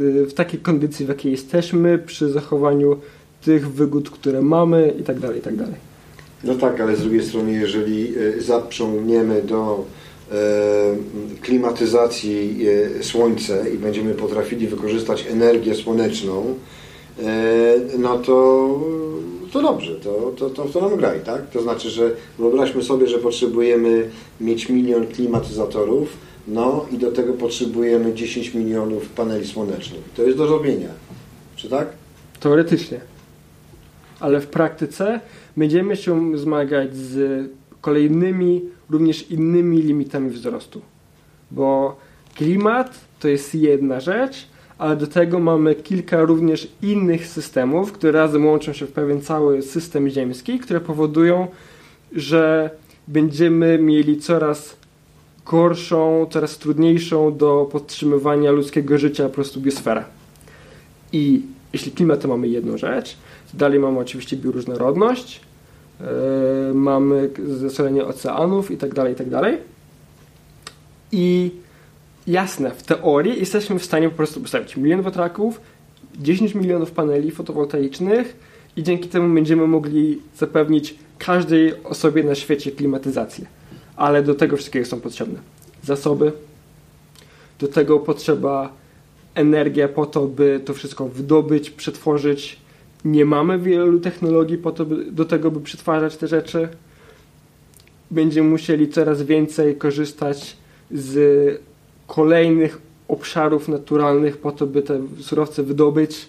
[0.00, 2.96] y, w takiej kondycji, w jakiej jesteśmy, przy zachowaniu
[3.44, 5.74] tych wygód, które mamy i tak dalej, i tak dalej.
[6.44, 9.84] No tak, ale z drugiej strony, jeżeli e, zaprzągniemy do
[10.32, 10.34] e,
[11.42, 12.66] klimatyzacji
[13.00, 16.54] słońce i będziemy potrafili wykorzystać energię słoneczną,
[17.98, 18.80] no to,
[19.52, 21.50] to dobrze, to, to, to, to nam graj, tak?
[21.50, 26.08] To znaczy, że wyobraźmy sobie, że potrzebujemy mieć milion klimatyzatorów,
[26.48, 30.00] no i do tego potrzebujemy 10 milionów paneli słonecznych.
[30.16, 30.88] To jest do robienia.
[31.56, 31.88] Czy tak?
[32.40, 33.00] Teoretycznie.
[34.20, 35.20] Ale w praktyce
[35.56, 37.48] będziemy się zmagać z
[37.80, 40.80] kolejnymi, również innymi limitami wzrostu.
[41.50, 41.96] Bo
[42.34, 44.46] klimat to jest jedna rzecz,
[44.78, 49.62] ale do tego mamy kilka również innych systemów, które razem łączą się w pewien cały
[49.62, 51.46] system ziemski, które powodują,
[52.12, 52.70] że
[53.08, 54.76] będziemy mieli coraz
[55.46, 60.04] gorszą, coraz trudniejszą do podtrzymywania ludzkiego życia po prostu biosferę.
[61.12, 63.16] I jeśli klimat to mamy jedną rzecz,
[63.52, 65.40] to dalej mamy oczywiście bioróżnorodność,
[66.00, 66.06] yy,
[66.74, 69.58] mamy zasolenie oceanów i tak dalej, i tak dalej.
[71.12, 71.50] I
[72.26, 75.60] jasne, w teorii jesteśmy w stanie po prostu postawić milion wiatraków,
[76.18, 78.36] 10 milionów paneli fotowoltaicznych
[78.76, 83.46] i dzięki temu będziemy mogli zapewnić każdej osobie na świecie klimatyzację.
[84.02, 85.38] Ale do tego wszystkiego są potrzebne
[85.82, 86.32] zasoby,
[87.58, 88.72] do tego potrzeba
[89.34, 92.60] energia po to, by to wszystko wydobyć, przetworzyć.
[93.04, 96.68] Nie mamy wielu technologii po to, by, do tego, by przetwarzać te rzeczy.
[98.10, 100.56] Będziemy musieli coraz więcej korzystać
[100.90, 101.60] z
[102.06, 106.28] kolejnych obszarów naturalnych po to, by te surowce wydobyć.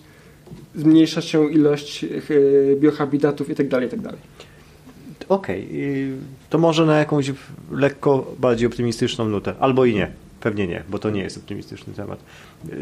[0.75, 2.09] Zmniejsza się ilość e,
[2.75, 3.83] biohabitatów itd.
[3.83, 4.13] itd.
[5.29, 6.17] Okej, okay.
[6.49, 7.31] to może na jakąś
[7.71, 10.11] lekko bardziej optymistyczną nutę, albo i nie.
[10.41, 12.19] Pewnie nie, bo to nie jest optymistyczny temat.
[12.69, 12.77] Yy,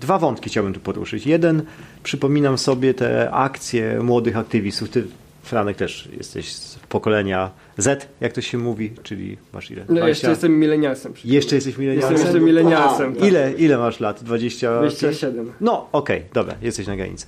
[0.00, 1.26] dwa wątki chciałbym tu poruszyć.
[1.26, 1.62] Jeden,
[2.02, 4.90] przypominam sobie te akcje młodych aktywistów.
[4.90, 5.04] Ty,
[5.42, 9.84] Franek, też jesteś z pokolenia Z, jak to się mówi, czyli masz ile?
[9.84, 10.00] 20?
[10.02, 11.12] No, jeszcze jestem milenialsem.
[11.24, 12.12] Jeszcze jesteś milenialsem?
[12.12, 13.14] Jestem jeszcze milenialsem.
[13.14, 13.28] Tak.
[13.28, 14.24] Ile, ile masz lat?
[14.24, 14.78] 20?
[14.78, 15.52] 27.
[15.60, 17.26] No, okej, okay, dobra, jesteś na granicy.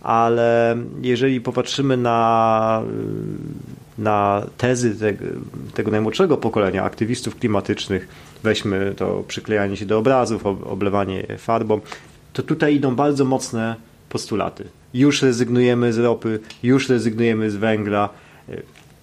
[0.00, 2.82] Ale jeżeli popatrzymy na
[3.98, 5.24] na tezy tego,
[5.74, 8.08] tego najmłodszego pokolenia aktywistów klimatycznych,
[8.42, 11.80] weźmy to przyklejanie się do obrazów, oblewanie farbą,
[12.32, 13.76] to tutaj idą bardzo mocne
[14.08, 14.64] postulaty.
[14.94, 18.08] Już rezygnujemy z ropy, już rezygnujemy z węgla.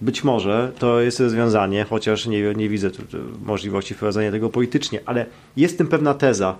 [0.00, 3.02] Być może to jest rozwiązanie, chociaż nie, nie widzę tu
[3.44, 5.26] możliwości wprowadzenia tego politycznie, ale
[5.56, 6.56] jest tym pewna teza.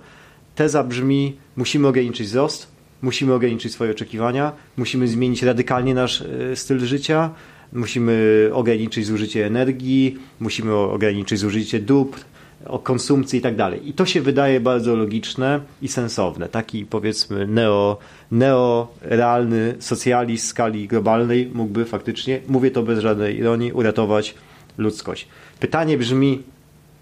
[0.55, 2.67] Teza brzmi: musimy ograniczyć wzrost,
[3.01, 7.29] musimy ograniczyć swoje oczekiwania, musimy zmienić radykalnie nasz e, styl życia,
[7.73, 12.19] musimy ograniczyć zużycie energii, musimy ograniczyć zużycie dóbr,
[12.65, 13.89] o konsumpcji i tak dalej.
[13.89, 16.49] I to się wydaje bardzo logiczne i sensowne.
[16.49, 17.97] Taki powiedzmy neo,
[18.31, 24.35] neorealny socjalizm skali globalnej mógłby faktycznie, mówię to bez żadnej ironii, uratować
[24.77, 25.27] ludzkość.
[25.59, 26.43] Pytanie brzmi,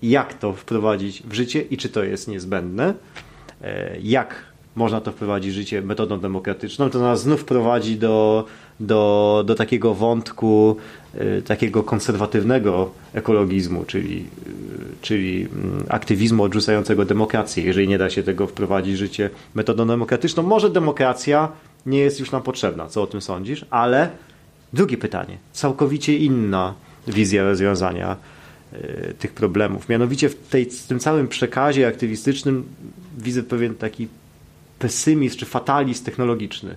[0.01, 2.93] jak to wprowadzić w życie i czy to jest niezbędne?
[3.62, 6.89] E, jak można to wprowadzić w życie metodą demokratyczną?
[6.89, 8.45] To nas znów prowadzi do
[8.79, 10.77] do, do takiego wątku
[11.15, 18.23] y, takiego konserwatywnego ekologizmu, czyli, y, czyli mm, aktywizmu odrzucającego demokrację, jeżeli nie da się
[18.23, 20.43] tego wprowadzić w życie metodą demokratyczną.
[20.43, 21.51] Może demokracja
[21.86, 24.10] nie jest już nam potrzebna, co o tym sądzisz, ale
[24.73, 26.73] drugie pytanie, całkowicie inna
[27.08, 28.15] wizja rozwiązania
[28.73, 29.89] y, tych problemów.
[29.89, 32.63] Mianowicie w, tej, w tym całym przekazie aktywistycznym
[33.17, 34.08] widzę pewien taki
[34.79, 36.75] pesymizm czy fatalizm technologiczny.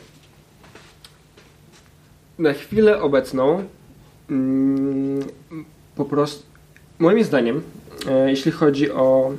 [2.38, 3.64] Na chwilę obecną
[4.31, 5.20] um,
[5.96, 6.47] po prostu
[6.98, 7.62] moim zdaniem,
[8.08, 9.32] e, jeśli chodzi o,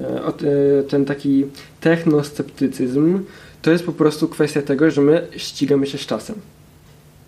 [0.00, 0.32] e, o
[0.88, 1.46] ten taki
[1.80, 3.24] technosceptycyzm,
[3.62, 6.36] to jest po prostu kwestia tego, że my ścigamy się z czasem.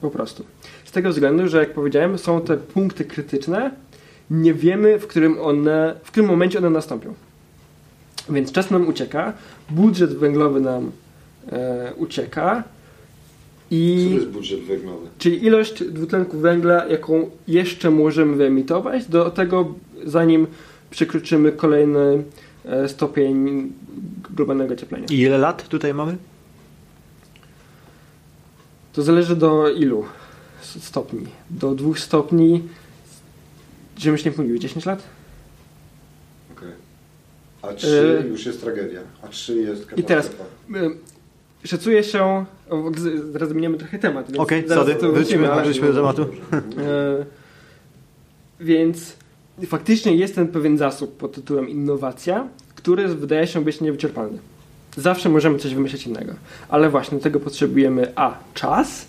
[0.00, 0.44] Po prostu.
[0.84, 3.70] Z tego względu, że jak powiedziałem, są te punkty krytyczne,
[4.30, 7.14] nie wiemy, w którym one, w którym momencie one nastąpią.
[8.30, 9.32] Więc czas nam ucieka,
[9.70, 10.92] budżet węglowy nam
[11.52, 12.64] e, ucieka,
[13.70, 15.06] i, Co jest budżet węglowy?
[15.18, 19.74] Czyli ilość dwutlenku węgla, jaką jeszcze możemy wyemitować, do tego
[20.04, 20.46] zanim
[20.90, 22.24] przekroczymy kolejny
[22.64, 23.72] e, stopień
[24.34, 25.06] globalnego ocieplenia.
[25.10, 26.16] I ile lat tutaj mamy?
[28.92, 30.04] To zależy do ilu
[30.62, 31.26] stopni.
[31.50, 32.62] Do dwóch stopni,
[33.98, 35.02] żebyś nie pomylił, 10 lat?
[36.52, 36.68] Okej.
[36.68, 37.70] Okay.
[37.70, 37.88] A 3
[38.24, 40.00] y już jest tragedia, a 3 jest katastrofa.
[40.00, 40.30] I teraz,
[41.64, 42.44] szacuje się,
[43.32, 44.38] zaraz zmieniamy trochę temat.
[44.38, 46.26] Okej, okay, sorry, wrócimy, wróćmy do tematu.
[46.52, 47.24] E,
[48.60, 49.16] więc
[49.66, 54.38] faktycznie jest ten pewien zasób pod tytułem innowacja, który wydaje się być niewyczerpalny.
[54.96, 56.32] Zawsze możemy coś wymyśleć innego.
[56.68, 58.38] Ale właśnie tego potrzebujemy a.
[58.54, 59.06] czas,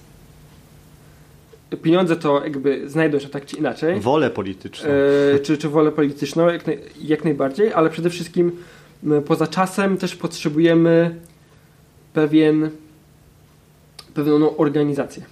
[1.81, 3.99] pieniądze to jakby znajdą się tak czy inaczej.
[3.99, 4.89] Wolę polityczną.
[5.35, 6.63] E, czy, czy wolę polityczną, jak,
[7.01, 8.51] jak najbardziej, ale przede wszystkim
[9.25, 11.15] poza czasem też potrzebujemy
[12.15, 12.69] pewien,
[14.13, 15.23] pewną organizację.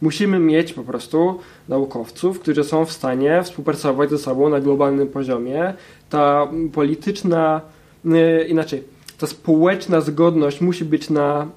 [0.00, 5.74] Musimy mieć po prostu naukowców, którzy są w stanie współpracować ze sobą na globalnym poziomie.
[6.10, 7.60] Ta polityczna,
[8.04, 8.84] yy, inaczej,
[9.18, 11.48] ta społeczna zgodność musi być na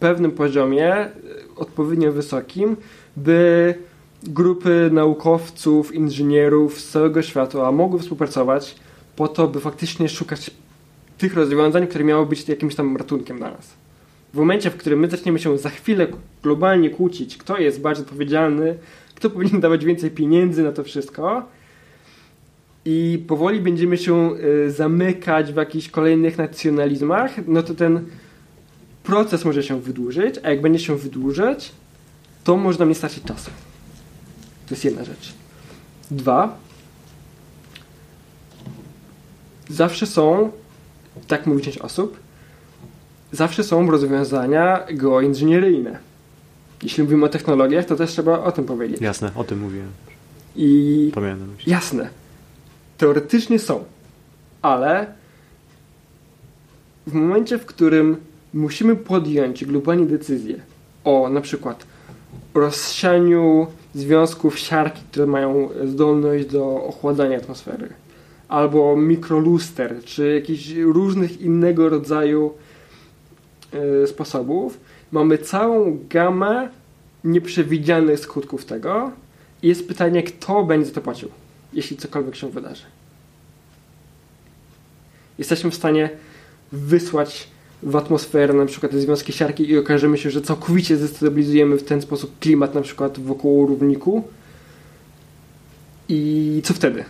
[0.00, 2.76] pewnym poziomie, yy, odpowiednio wysokim,
[3.16, 3.74] by
[4.22, 8.76] grupy naukowców, inżynierów z całego świata mogły współpracować
[9.16, 10.50] po to, by faktycznie szukać
[11.18, 13.74] tych rozwiązań, które miały być jakimś tam ratunkiem dla nas.
[14.34, 16.06] W momencie, w którym my zaczniemy się za chwilę
[16.42, 18.78] globalnie kłócić, kto jest bardziej odpowiedzialny,
[19.14, 21.42] kto powinien dawać więcej pieniędzy na to wszystko,
[22.84, 24.34] i powoli będziemy się
[24.66, 28.04] y, zamykać w jakichś kolejnych nacjonalizmach, no to ten
[29.02, 31.72] proces może się wydłużyć, a jak będzie się wydłużać,
[32.44, 33.50] to może nam nie starczyć czasu.
[34.66, 35.34] To jest jedna rzecz.
[36.10, 36.58] Dwa.
[39.68, 40.52] Zawsze są,
[41.26, 42.16] tak mówi część osób,
[43.32, 45.98] zawsze są rozwiązania geoinżynieryjne.
[46.82, 49.00] Jeśli mówimy o technologiach, to też trzeba o tym powiedzieć.
[49.00, 49.88] Jasne, o tym mówiłem.
[50.56, 51.12] I
[51.56, 51.72] myśli.
[51.72, 52.08] jasne,
[52.98, 53.84] teoretycznie są,
[54.62, 55.06] ale
[57.06, 58.16] w momencie, w którym
[58.54, 60.54] musimy podjąć globalnie decyzję
[61.04, 61.86] o na przykład
[62.54, 67.88] rozsianiu związków siarki, które mają zdolność do ochładzania atmosfery,
[68.48, 72.52] albo mikroluster, czy jakichś różnych innego rodzaju
[73.72, 74.80] e, sposobów,
[75.12, 76.68] mamy całą gamę
[77.24, 79.10] nieprzewidzianych skutków tego
[79.62, 81.28] i jest pytanie, kto będzie to płacił,
[81.72, 82.84] jeśli cokolwiek się wydarzy.
[85.38, 86.10] Jesteśmy w stanie
[86.72, 87.48] wysłać
[87.82, 92.02] w atmosferę na przykład te związki siarki i okażemy się, że całkowicie zestabilizujemy w ten
[92.02, 94.24] sposób klimat na przykład wokół równiku.
[96.08, 97.04] I co wtedy?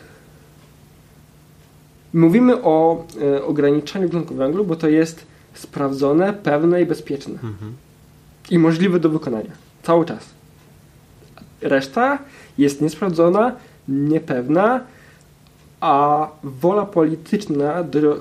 [2.14, 7.34] Mówimy o e, ograniczaniu dwutlenku węglu, bo to jest sprawdzone, pewne i bezpieczne.
[7.34, 7.72] Mhm.
[8.50, 9.50] I możliwe do wykonania.
[9.82, 10.28] Cały czas.
[11.60, 12.18] Reszta
[12.58, 13.56] jest niesprawdzona,
[13.88, 14.80] niepewna,
[15.80, 18.20] a wola polityczna do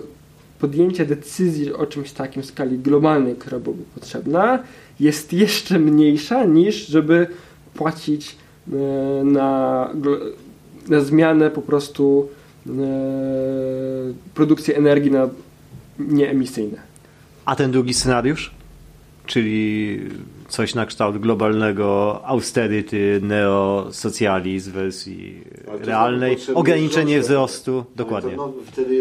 [0.60, 4.60] podjęcia decyzji o czymś takim w skali globalnej, która byłaby potrzebna,
[5.00, 7.28] jest jeszcze mniejsza niż żeby
[7.74, 8.36] płacić
[8.72, 8.76] e,
[9.24, 9.90] na,
[10.88, 12.30] na zmianę po prostu
[12.68, 15.30] e, produkcji energii na
[16.00, 16.78] nieemisyjne.
[17.46, 18.52] A ten drugi scenariusz?
[19.26, 20.00] Czyli
[20.56, 25.42] coś na kształt globalnego austerity, neosocjalizm w wersji
[25.82, 27.96] realnej, ograniczenie wzrostu, światowy.
[27.96, 28.36] dokładnie.
[28.38, 28.54] No,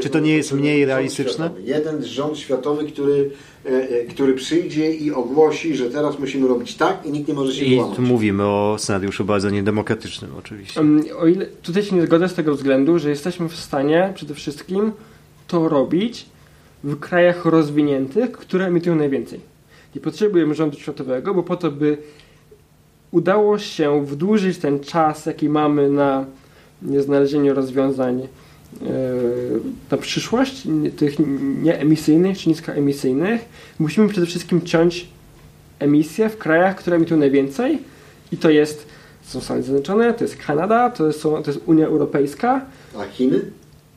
[0.03, 1.45] Czy to nie jest mniej realistyczne?
[1.45, 1.63] światowy.
[1.63, 3.31] Jeden rząd światowy, który,
[3.67, 7.53] e, e, który przyjdzie i ogłosi, że teraz musimy robić tak i nikt nie może
[7.55, 10.81] się I tu mówimy o scenariuszu bardzo niedemokratycznym oczywiście.
[10.81, 14.35] Um, O ile tutaj się nie zgodzę z tego względu, że jesteśmy w stanie przede
[14.35, 14.93] wszystkim
[15.49, 16.27] to robić
[16.85, 19.54] w krajach rozwiniętych, które emitują najwięcej.
[19.95, 21.99] Nie potrzebujemy rządu światowego, bo po to, by
[23.11, 26.25] udało się wydłużyć ten czas, jaki mamy na
[27.01, 28.27] znalezienie rozwiązań e,
[29.91, 30.63] na przyszłość,
[30.97, 31.17] tych
[31.63, 33.45] nieemisyjnych czy niskoemisyjnych,
[33.79, 35.09] musimy przede wszystkim ciąć
[35.79, 37.79] emisje w krajach, które emitują najwięcej
[38.33, 38.87] i to jest
[39.25, 42.67] są Stany Zjednoczone, to jest Kanada, to, są, to jest Unia Europejska,
[42.99, 43.41] A Chiny?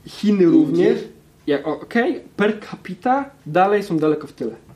[0.07, 0.99] Chiny również.
[1.47, 4.66] Ja, Okej, per capita dalej są daleko w tyle.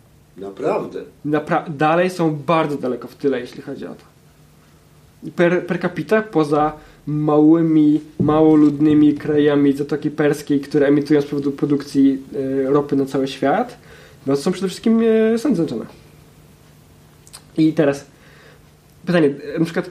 [0.42, 1.02] Naprawdę.
[1.26, 4.04] Napra- dalej są bardzo daleko w tyle, jeśli chodzi o to.
[5.36, 6.74] Per, per capita, poza
[7.08, 12.24] małymi, mało ludnymi krajami Zatoki Perskiej, które emitują z powodu produkcji
[12.66, 13.78] e, ropy na cały świat,
[14.28, 15.02] no to są przede wszystkim
[15.34, 15.86] e, Stany Zjednoczone.
[17.58, 18.06] I teraz
[19.06, 19.90] pytanie, e, na przykład,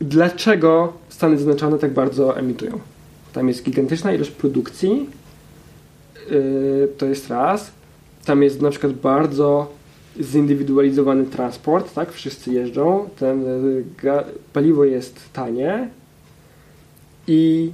[0.00, 2.80] dlaczego Stany Zjednoczone tak bardzo emitują?
[3.32, 5.10] Tam jest gigantyczna ilość produkcji,
[6.98, 7.70] to jest raz.
[8.24, 9.72] Tam jest na przykład bardzo
[10.20, 12.12] zindywidualizowany transport, tak?
[12.12, 13.44] Wszyscy jeżdżą, ten
[14.02, 15.88] ga- paliwo jest tanie
[17.26, 17.70] i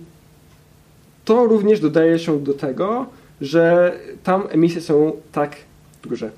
[1.24, 3.06] to również dodaje się do tego,
[3.40, 3.92] że
[4.24, 5.56] tam emisje są tak
[6.02, 6.30] duże.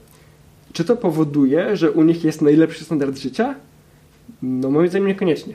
[0.72, 3.54] Czy to powoduje, że u nich jest najlepszy standard życia?
[4.42, 5.54] No moim zdaniem niekoniecznie.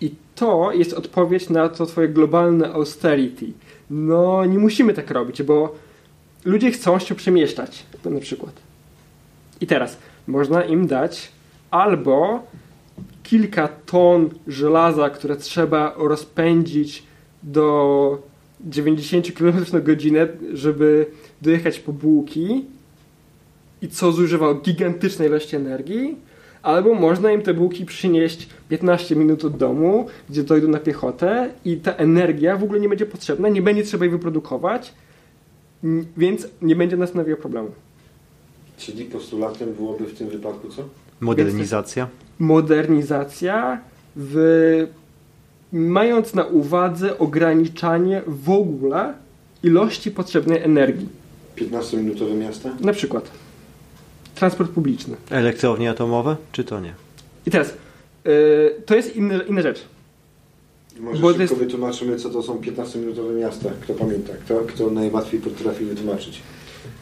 [0.00, 3.46] I to jest odpowiedź na to twoje globalne austerity.
[3.90, 5.74] No nie musimy tak robić, bo
[6.44, 8.52] ludzie chcą się przemieszczać, na przykład.
[9.64, 11.32] I teraz można im dać
[11.70, 12.42] albo
[13.22, 17.02] kilka ton żelaza, które trzeba rozpędzić
[17.42, 18.22] do
[18.60, 21.06] 90 km na godzinę, żeby
[21.42, 22.64] dojechać po bułki
[23.82, 26.16] i co zużywa gigantycznej ilości energii,
[26.62, 31.76] albo można im te bułki przynieść 15 minut od domu, gdzie dojdą na piechotę i
[31.76, 34.94] ta energia w ogóle nie będzie potrzebna, nie będzie trzeba jej wyprodukować,
[36.16, 37.10] więc nie będzie nas
[37.40, 37.70] problemu.
[38.78, 40.82] Czyli postulatem byłoby w tym wypadku co?
[41.20, 42.08] Modernizacja.
[42.38, 43.80] Modernizacja
[44.16, 44.86] w,
[45.72, 49.14] mając na uwadze ograniczanie w ogóle
[49.62, 51.08] ilości potrzebnej energii.
[51.56, 52.70] 15-minutowe miasta?
[52.80, 53.30] Na przykład
[54.34, 55.16] transport publiczny.
[55.30, 56.94] Elektrownie atomowe, czy to nie?
[57.46, 57.74] I teraz,
[58.24, 58.32] yy,
[58.86, 59.84] to jest inna, inna rzecz.
[61.00, 63.68] Może Bo szybko jest- wytłumaczymy, co to są 15-minutowe miasta.
[63.80, 64.32] Kto pamięta?
[64.44, 66.42] Kto, kto najłatwiej potrafi wytłumaczyć?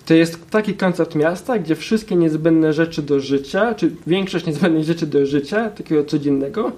[0.06, 5.06] To jest taki koncept miasta, gdzie wszystkie niezbędne rzeczy do życia, czy większość niezbędnych rzeczy
[5.06, 6.72] do życia, takiego codziennego,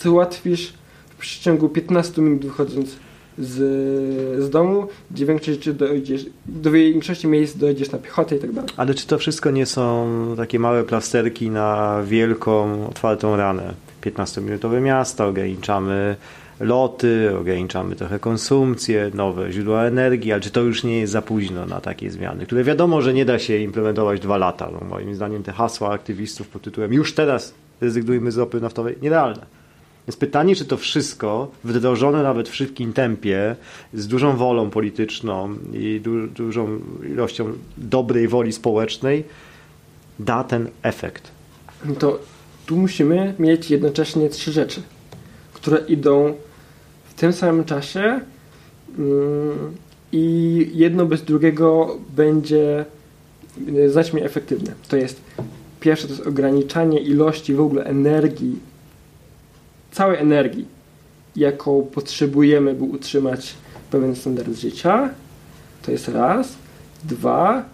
[0.00, 0.72] załatwisz
[1.08, 2.96] w przeciągu 15 minut wychodząc
[3.38, 3.56] z,
[4.44, 8.70] z domu, gdzie większość rzeczy dojdziesz, do większości miejsc dojdziesz na piechotę i tak dalej.
[8.76, 13.74] Ale czy to wszystko nie są takie małe plasterki na wielką, otwartą ranę?
[14.02, 16.16] 15-minutowe miasta, ograniczamy
[16.60, 21.66] loty, ograniczamy trochę konsumpcję, nowe źródła energii, ale czy to już nie jest za późno
[21.66, 24.70] na takie zmiany, które wiadomo, że nie da się implementować dwa lata.
[24.72, 29.46] No, moim zdaniem te hasła aktywistów pod tytułem już teraz rezygnujmy z ropy naftowej, nierealne.
[30.08, 33.56] Więc pytanie, czy to wszystko wdrożone nawet w szybkim tempie,
[33.94, 36.80] z dużą wolą polityczną i du dużą
[37.12, 39.24] ilością dobrej woli społecznej,
[40.18, 41.30] da ten efekt.
[41.98, 42.18] To
[42.66, 44.82] tu musimy mieć jednocześnie trzy rzeczy,
[45.52, 46.34] które idą
[47.20, 48.20] tym samym czasie
[48.98, 49.76] mm,
[50.12, 52.84] i jedno bez drugiego będzie
[53.88, 54.72] znacznie efektywne.
[54.88, 55.20] To jest
[55.80, 58.58] pierwsze to jest ograniczanie ilości w ogóle energii,
[59.92, 60.66] całej energii,
[61.36, 63.54] jaką potrzebujemy, by utrzymać
[63.90, 65.10] pewien standard życia.
[65.82, 66.56] To jest raz.
[67.04, 67.64] Dwa,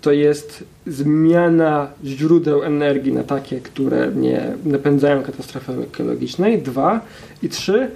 [0.00, 6.62] to jest zmiana źródeł energii na takie, które nie napędzają katastrofy ekologicznej.
[6.62, 7.00] Dwa.
[7.42, 7.90] I trzy,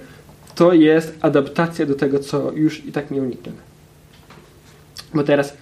[0.55, 3.57] to jest adaptacja do tego, co już i tak nie unikniemy.
[5.13, 5.57] Bo teraz,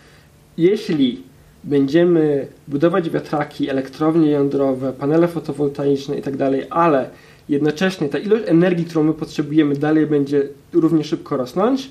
[0.57, 1.23] jeśli
[1.63, 6.33] będziemy budować wiatraki, elektrownie jądrowe, panele fotowoltaiczne i tak
[6.69, 7.09] ale
[7.49, 11.89] jednocześnie ta ilość energii, którą my potrzebujemy, dalej będzie równie szybko rosnąć,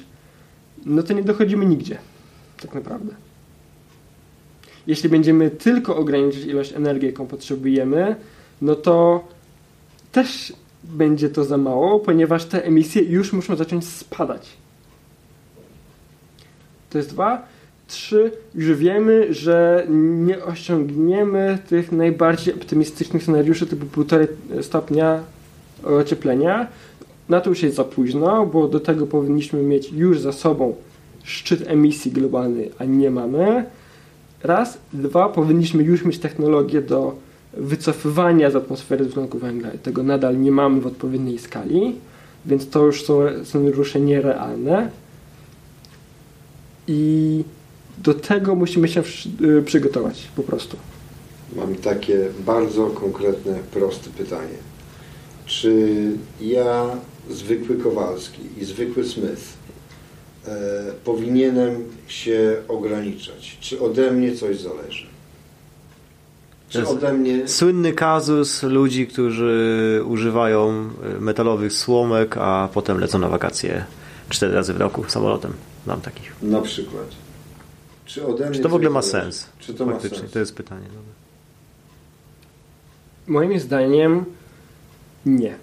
[0.86, 1.98] no to nie dochodzimy nigdzie,
[2.62, 3.14] tak naprawdę.
[4.86, 8.16] Jeśli będziemy tylko ograniczyć ilość energii, jaką potrzebujemy,
[8.62, 9.24] no to
[10.12, 10.52] też
[10.84, 14.48] będzie to za mało, ponieważ te emisje już muszą zacząć spadać.
[16.90, 17.42] To jest dwa.
[17.88, 25.20] Trzy, już wiemy, że nie osiągniemy tych najbardziej optymistycznych scenariuszy typu 1,5 stopnia
[25.84, 26.66] ocieplenia.
[27.28, 30.74] Na to już jest za późno, bo do tego powinniśmy mieć już za sobą
[31.22, 33.64] szczyt emisji globalnej, a nie mamy.
[34.42, 34.78] Raz.
[34.92, 37.16] Dwa, powinniśmy już mieć technologię do
[37.58, 41.96] wycofywania z atmosfery dwutlenku węgla i tego nadal nie mamy w odpowiedniej skali,
[42.46, 44.90] więc to już są scenariusze nierealne.
[46.86, 47.44] I
[47.98, 49.02] do tego musimy się
[49.58, 50.76] y, przygotować po prostu.
[51.56, 54.58] Mam takie bardzo konkretne, proste pytanie.
[55.46, 55.96] Czy
[56.40, 56.86] ja,
[57.30, 59.42] zwykły Kowalski i zwykły Smith,
[60.46, 60.50] e,
[61.04, 63.56] powinienem się ograniczać?
[63.60, 65.06] Czy ode mnie coś zależy?
[66.68, 67.48] Czy ode mnie...
[67.48, 73.84] Słynny kazus ludzi, którzy używają y, metalowych słomek, a potem lecą na wakacje
[74.28, 75.52] cztery razy w roku samolotem.
[75.84, 76.42] Znam takich.
[76.42, 77.06] Na przykład.
[78.06, 79.48] Czy ode mnie Czy to w ogóle ma sens?
[79.58, 80.32] Czy to ma Faktycznie, sens?
[80.32, 80.86] to jest pytanie.
[83.26, 84.24] Moim zdaniem
[85.26, 85.54] nie.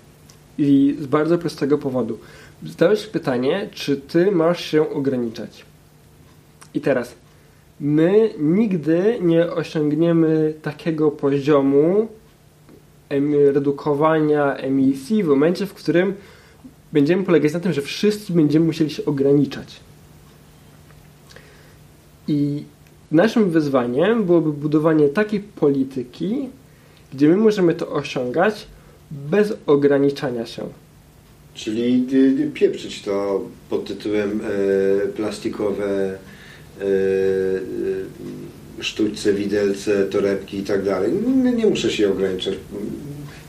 [0.58, 2.20] I z bardzo prostego powodu.
[2.64, 5.66] Zadałeś pytanie, czy ty masz się ograniczać.
[6.74, 7.16] I teraz,
[7.80, 12.08] my nigdy nie osiągniemy takiego poziomu
[13.54, 16.14] redukowania emisji w momencie, w którym
[16.94, 19.80] będziemy polegać na tym, że wszyscy będziemy musieli się ograniczać.
[22.28, 22.64] I
[23.12, 26.50] naszym wyzwaniem byłoby budowanie takiej polityki,
[27.14, 28.68] gdzie my możemy to osiągać
[29.12, 30.64] bez ograniczania się.
[31.54, 36.18] Czyli y, y, pieprzyć to pod tytułem e, plastikowe
[38.82, 41.12] sztućce, widelce, torebki i tak dalej.
[41.56, 42.54] Nie, muszę się ograniczać,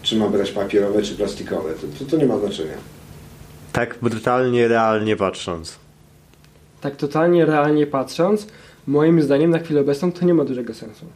[0.03, 1.73] czy mam brać papierowe, czy plastikowe.
[1.75, 2.75] To, to, to nie ma znaczenia.
[3.73, 5.79] Tak brutalnie, realnie patrząc.
[6.81, 8.47] Tak totalnie realnie patrząc,
[8.87, 11.07] moim zdaniem na chwilę obecną to nie ma dużego sensu.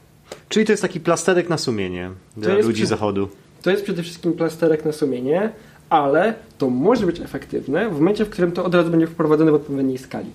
[0.49, 3.29] Czyli to jest taki plasterek na sumienie dla jest ludzi przy- zachodu.
[3.63, 5.51] To jest przede wszystkim plasterek na sumienie,
[5.91, 9.55] ale to może być efektywne w momencie, w którym to od razu będzie wprowadzone w
[9.55, 10.31] odpowiedniej skali.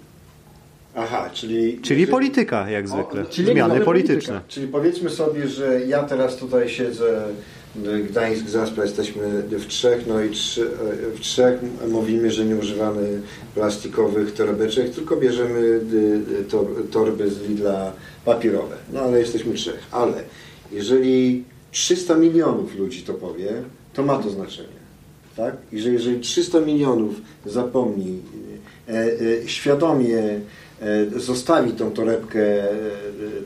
[0.95, 1.79] Aha, czyli...
[1.81, 3.21] Czyli polityka, jak zwykle.
[3.21, 4.33] O, czyli Zmiany polityczne.
[4.33, 4.41] polityka.
[4.47, 7.23] Czyli powiedzmy sobie, że ja teraz tutaj siedzę,
[8.09, 10.67] Gdańsk, Zaspra, jesteśmy w trzech, no i trzy,
[11.15, 13.21] w trzech mówimy, że nie używamy
[13.55, 17.93] plastikowych torebeczek, tylko bierzemy y, y, tor, torby z Lidla
[18.25, 18.75] papierowe.
[18.93, 19.83] No ale jesteśmy trzech.
[19.91, 20.23] Ale
[20.71, 23.51] jeżeli 300 milionów ludzi to powie,
[23.93, 24.79] to ma to znaczenie.
[25.35, 25.55] tak?
[25.71, 27.13] I że jeżeli 300 milionów
[27.45, 28.19] zapomni,
[28.87, 30.39] e, e, świadomie
[31.17, 32.67] zostawi tą torebkę, e,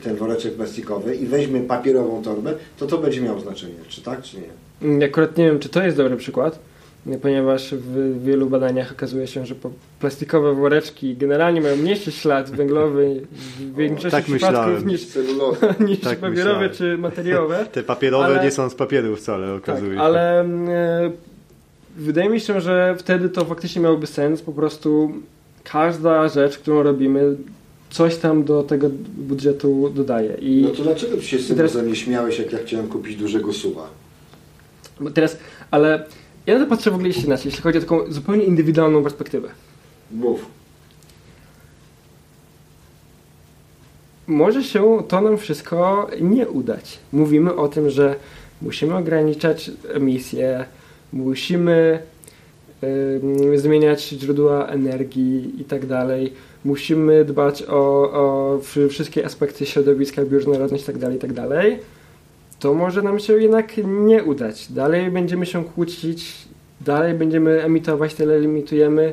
[0.02, 4.36] ten woreczek plastikowy i weźmie papierową torbę, to to będzie miało znaczenie, czy tak, czy
[4.36, 4.42] nie?
[4.88, 6.58] Mm, Akurat nie wiem, czy to jest dobry przykład,
[7.22, 9.54] ponieważ w wielu badaniach okazuje się, że
[10.00, 14.88] plastikowe woreczki generalnie mają mniejszy ślad węglowy w większości tak przypadków myślałem.
[14.88, 15.00] niż,
[15.90, 16.70] niż Tak papierowe myślałem.
[16.70, 17.66] czy materiałowe.
[17.72, 20.00] Te papierowe Ale- nie są z papieru wcale, Tak, okazuje się.
[20.00, 21.10] ale e,
[21.96, 24.42] wydaje mi się, że wtedy to faktycznie miałoby sens.
[24.42, 25.12] Po prostu
[25.72, 27.36] każda rzecz, którą robimy,
[27.90, 30.34] coś tam do tego budżetu dodaje.
[30.34, 33.16] I No to dlaczego ty się z tym teraz- mnie śmiałeś, jak ja chciałem kupić
[33.16, 33.90] dużego suwa?
[35.00, 35.36] bo teraz,
[35.70, 36.04] ale
[36.46, 39.48] ja na to patrzę w ogóle jeszcze inaczej, jeśli chodzi o taką zupełnie indywidualną perspektywę.
[40.12, 40.46] Mów.
[44.26, 46.98] Może się to nam wszystko nie udać.
[47.12, 48.14] Mówimy o tym, że
[48.62, 50.64] musimy ograniczać emisje,
[51.12, 52.02] musimy
[53.56, 56.32] zmieniać źródła energii i tak dalej.
[56.64, 61.78] Musimy dbać o, o wszy- wszystkie aspekty środowiska, bioróżnorodność i tak dalej, tak dalej.
[62.58, 64.72] To może nam się jednak nie udać.
[64.72, 66.34] Dalej będziemy się kłócić,
[66.80, 69.12] dalej będziemy emitować tyle, ile emitujemy.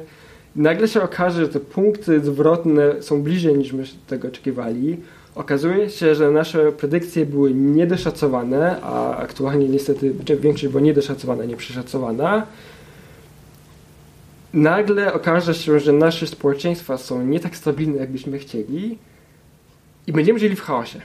[0.56, 4.98] Nagle się okaże, że te punkty zwrotne są bliżej niż my tego oczekiwali.
[5.36, 11.56] Okazuje się, że nasze predykcje były niedoszacowane, a aktualnie niestety czy większość była niedoszacowana, nie
[11.56, 12.48] przeszacowana.
[14.54, 18.98] Nagle okaże się, że nasze społeczeństwa są nie tak stabilne, jakbyśmy chcieli
[20.08, 21.02] i będziemy żyli w chaosie.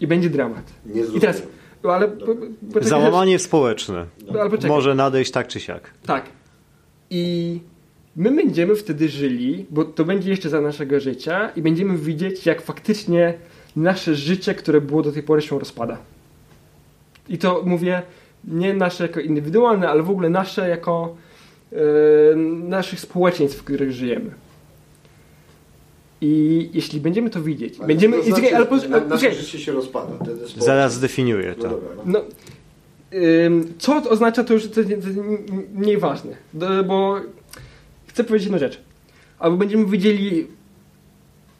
[0.00, 0.64] I będzie dramat.
[0.86, 1.42] Nie I teraz,
[1.84, 2.08] no ale...
[2.08, 2.34] Po, po,
[2.68, 4.70] poczekaj, Załamanie społeczne No, ale poczekaj.
[4.70, 5.90] może nadejść tak czy siak.
[6.06, 6.24] Tak.
[7.10, 7.60] I
[8.16, 12.62] my będziemy wtedy żyli, bo to będzie jeszcze za naszego życia i będziemy widzieć, jak
[12.62, 13.34] faktycznie
[13.76, 15.98] nasze życie, które było do tej pory, się rozpada.
[17.28, 18.02] I to mówię
[18.44, 21.16] nie nasze jako indywidualne, ale w ogóle nasze jako
[22.46, 24.30] naszych społeczeństw, w których żyjemy.
[26.20, 28.16] I jeśli będziemy to widzieć, Ale będziemy.
[28.16, 30.12] to znaczy, ale na, nasze życie się rozpada.
[30.56, 31.70] Zaraz zdefiniuję No to.
[31.70, 31.88] dobra.
[32.06, 32.20] No,
[33.46, 34.88] ym, co to oznacza, to już to, to, to
[35.74, 36.36] mniej ważne,
[36.86, 37.20] bo
[38.06, 38.80] chcę powiedzieć jedną rzecz.
[39.38, 40.46] Albo będziemy widzieli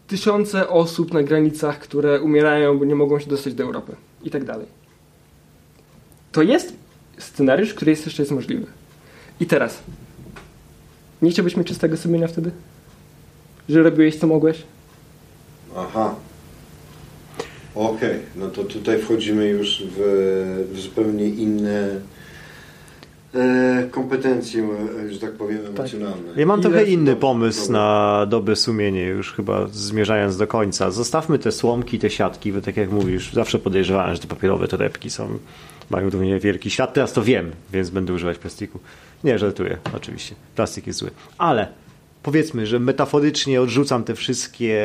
[0.07, 4.45] tysiące osób na granicach, które umierają, bo nie mogą się dostać do Europy i tak
[4.45, 4.67] dalej.
[6.33, 6.73] To jest
[7.19, 8.67] scenariusz, który jest jeszcze jest możliwy.
[9.41, 9.79] I teraz,
[11.23, 12.51] nie chciałbyś mieć czystego sumienia wtedy?
[13.69, 14.63] Że robiłeś co mogłeś?
[15.77, 16.15] Aha.
[17.75, 19.99] Okej, no to tutaj wchodzimy już w,
[20.73, 22.01] w zupełnie inne
[23.35, 24.65] e, kompetencje,
[25.07, 26.33] e, że tak powiem, emocjonalne.
[26.37, 30.91] Ja mam Ile- trochę inny pomysł na dobre sumienie, już chyba zmierzając do końca.
[30.91, 35.11] Zostawmy te słomki, te siatki, bo tak jak mówisz, zawsze podejrzewałem, że te papierowe torebki
[35.11, 35.39] są,
[35.91, 36.95] mają równie wielki świat.
[36.95, 38.79] Teraz to wiem, więc będę używać plastiku.
[39.25, 40.35] Nie, żartuję, oczywiście.
[40.57, 41.11] Plastik jest zły.
[41.39, 41.69] Ale
[42.29, 44.77] powiedzmy, że metaforycznie odrzucam te wszystkie,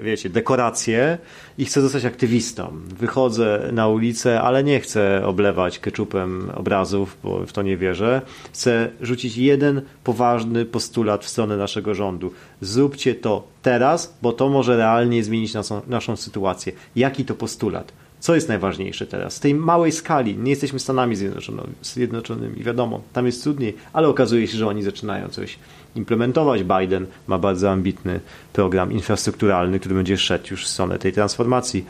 [0.00, 1.18] wiecie, dekoracje
[1.58, 2.72] i chcę zostać aktywistą.
[2.98, 8.22] Wychodzę na ulicę, ale nie chcę oblewać keczupem obrazów, bo w to nie wierzę.
[8.52, 12.32] Chcę rzucić jeden poważny postulat w stronę naszego rządu.
[12.60, 16.72] Zróbcie to teraz, bo to może realnie zmienić naszą, naszą sytuację.
[16.96, 17.92] Jaki to postulat?
[18.20, 19.34] Co jest najważniejsze teraz?
[19.34, 24.46] Z tej małej skali, nie jesteśmy Stanami Zjednoczonymi, Zjednoczonymi, wiadomo, tam jest trudniej, ale okazuje
[24.46, 25.58] się, że oni zaczynają coś
[25.94, 26.64] implementować.
[26.64, 28.20] Biden ma bardzo ambitny
[28.52, 31.84] program infrastrukturalny, który będzie szedł już w stronę tej transformacji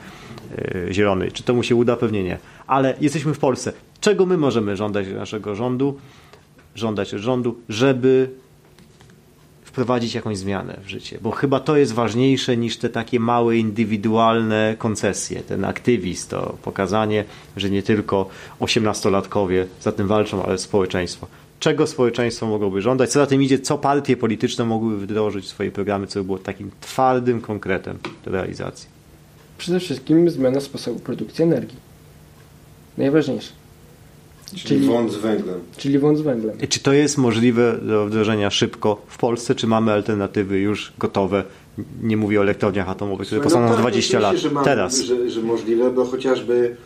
[0.74, 1.32] yy, zielonej.
[1.32, 1.96] Czy to mu się uda?
[1.96, 2.38] Pewnie nie.
[2.66, 3.72] Ale jesteśmy w Polsce.
[4.00, 5.98] Czego my możemy żądać od naszego rządu?
[6.74, 8.30] Żądać od rządu, żeby
[9.68, 14.74] wprowadzić jakąś zmianę w życie, bo chyba to jest ważniejsze niż te takie małe, indywidualne
[14.78, 15.40] koncesje.
[15.40, 17.24] Ten aktywizm, to pokazanie,
[17.56, 18.28] że nie tylko
[18.60, 21.26] osiemnastolatkowie za tym walczą, ale społeczeństwo.
[21.60, 23.10] Czego społeczeństwo mogłoby żądać?
[23.10, 23.58] Co za tym idzie?
[23.58, 28.30] Co partie polityczne mogłyby wdrożyć w swoje programy, co by było takim twardym konkretem do
[28.30, 28.88] realizacji?
[29.58, 31.76] Przede wszystkim zmiana sposobu produkcji energii.
[32.98, 33.57] Najważniejsze.
[34.50, 35.60] Czyli, czyli- wąt z węglem.
[35.76, 36.60] Czyli wąt z węglem.
[36.62, 41.44] I Czy to jest możliwe do wdrożenia szybko w Polsce, czy mamy alternatywy już gotowe?
[42.02, 44.36] Nie mówię o elektrowniach atomowych, które powstaną no za tak, 20 lat.
[44.36, 45.00] że mam- Teraz.
[45.00, 46.76] Że, że możliwe, bo chociażby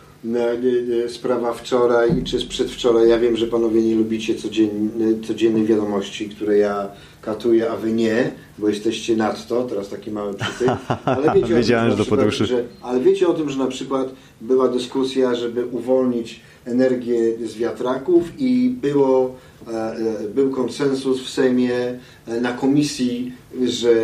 [1.07, 6.57] sprawa wczoraj czy z przedwczoraj, ja wiem, że panowie nie lubicie codziennie, codziennej wiadomości, które
[6.57, 6.89] ja
[7.21, 10.69] katuję, a wy nie, bo jesteście nadto, teraz taki mały przytyk.
[11.05, 12.43] Ale wiecie, Wiedziałem, o tym, to że poduszy.
[12.43, 14.09] przykład, że, ale wiecie o tym, że na przykład
[14.41, 17.15] była dyskusja, żeby uwolnić energię
[17.47, 19.35] z wiatraków i było,
[19.67, 19.95] e, e,
[20.35, 23.33] był konsensus w Sejmie e, na komisji,
[23.65, 23.95] że,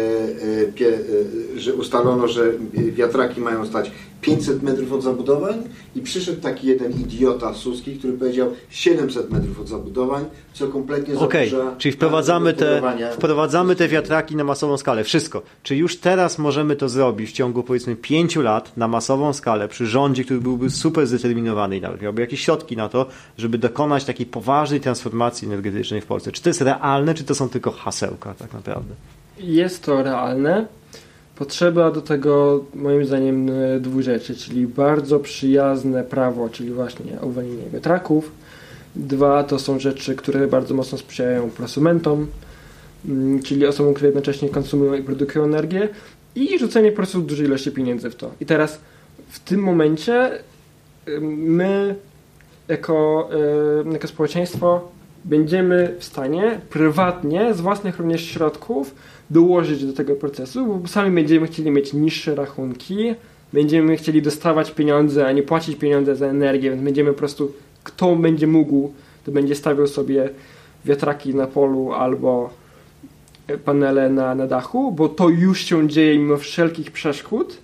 [1.55, 3.91] że ustalono, że wiatraki mają stać
[4.21, 5.63] 500 metrów od zabudowań
[5.95, 11.75] i przyszedł taki jeden idiota suski, który powiedział 700 metrów od zabudowań, co kompletnie zaburza
[11.77, 12.81] czyli wprowadzamy te,
[13.13, 15.03] wprowadzamy te wiatraki na masową skalę.
[15.03, 15.41] Wszystko.
[15.63, 19.85] Czy już teraz możemy to zrobić w ciągu powiedzmy pięciu lat na masową skalę przy
[19.85, 23.05] rządzie, który byłby super zdeterminowany i nawet miałby jakieś środki na to,
[23.37, 26.31] żeby dokonać takiej poważnej transformacji energetycznej w Polsce?
[26.31, 28.93] Czy to jest realne, czy to są tylko hasełka tak naprawdę?
[29.39, 30.78] Jest to realne.
[31.39, 37.69] Potrzeba do tego moim zdaniem e, dwóch rzeczy, czyli bardzo przyjazne prawo, czyli właśnie uwolnienie
[37.73, 38.31] wiatraków.
[38.95, 42.27] Dwa to są rzeczy, które bardzo mocno sprzyjają prosumentom,
[43.05, 45.89] mm, czyli osobom, które jednocześnie konsumują i produkują energię
[46.35, 48.31] i rzucenie po prostu dużej ilości pieniędzy w to.
[48.41, 48.79] I teraz
[49.29, 50.31] w tym momencie
[51.21, 51.95] my
[52.67, 53.29] jako,
[53.91, 54.91] jako społeczeństwo
[55.25, 58.95] będziemy w stanie prywatnie, z własnych również środków,
[59.29, 63.13] dołożyć do tego procesu, bo sami będziemy chcieli mieć niższe rachunki,
[63.53, 67.51] będziemy chcieli dostawać pieniądze, a nie płacić pieniądze za energię, więc będziemy po prostu,
[67.83, 68.93] kto będzie mógł,
[69.25, 70.29] to będzie stawiał sobie
[70.85, 72.49] wiatraki na polu albo
[73.65, 77.57] panele na, na dachu, bo to już się dzieje mimo wszelkich przeszkód,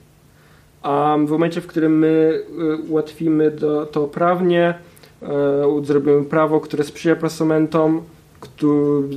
[0.82, 2.43] a w momencie, w którym my
[2.78, 4.74] y, ułatwimy do, to prawnie,
[5.82, 8.01] y, zrobimy prawo, które sprzyja prosumentom,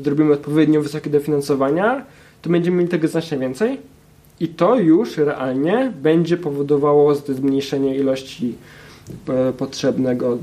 [0.03, 2.05] zrobimy odpowiednio wysokie dofinansowania,
[2.43, 3.79] to będziemy mieli tego znacznie więcej
[4.41, 8.55] i to już realnie będzie powodowało zmniejszenie ilości
[9.29, 10.39] e, potrzebnego,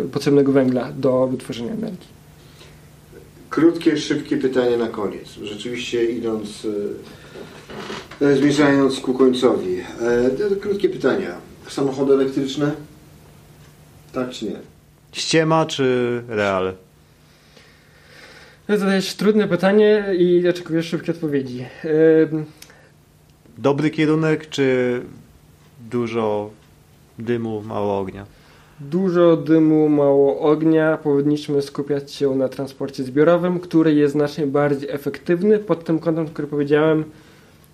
[0.00, 2.20] e, potrzebnego węgla do wytworzenia energii.
[3.50, 5.28] Krótkie, szybkie pytanie na koniec.
[5.42, 6.66] Rzeczywiście idąc,
[8.20, 9.76] e, zmierzając ku końcowi.
[10.60, 11.34] Krótkie pytania.
[11.68, 12.72] Samochody elektryczne?
[14.12, 14.56] Tak czy nie?
[15.12, 16.74] Ściema czy real?
[18.78, 21.64] Zadajesz trudne pytanie i oczekujesz szybkiej odpowiedzi.
[22.32, 22.44] Ym,
[23.58, 25.00] Dobry kierunek czy
[25.90, 26.50] dużo
[27.18, 28.26] dymu, mało ognia?
[28.80, 30.96] Dużo dymu, mało ognia.
[30.96, 36.48] Powinniśmy skupiać się na transporcie zbiorowym, który jest znacznie bardziej efektywny pod tym kątem, który
[36.48, 37.04] powiedziałem,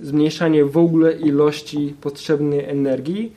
[0.01, 3.33] zmniejszanie w ogóle ilości potrzebnej energii,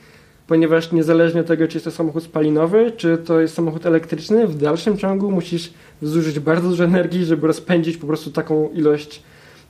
[0.50, 4.58] ponieważ niezależnie od tego, czy jest to samochód spalinowy, czy to jest samochód elektryczny, w
[4.58, 9.22] dalszym ciągu musisz zużyć bardzo dużo energii, żeby rozpędzić po prostu taką ilość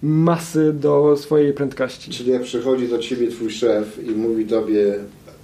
[0.01, 2.11] masy do swojej prędkości.
[2.11, 4.95] Czyli jak przychodzi do ciebie twój szef i mówi tobie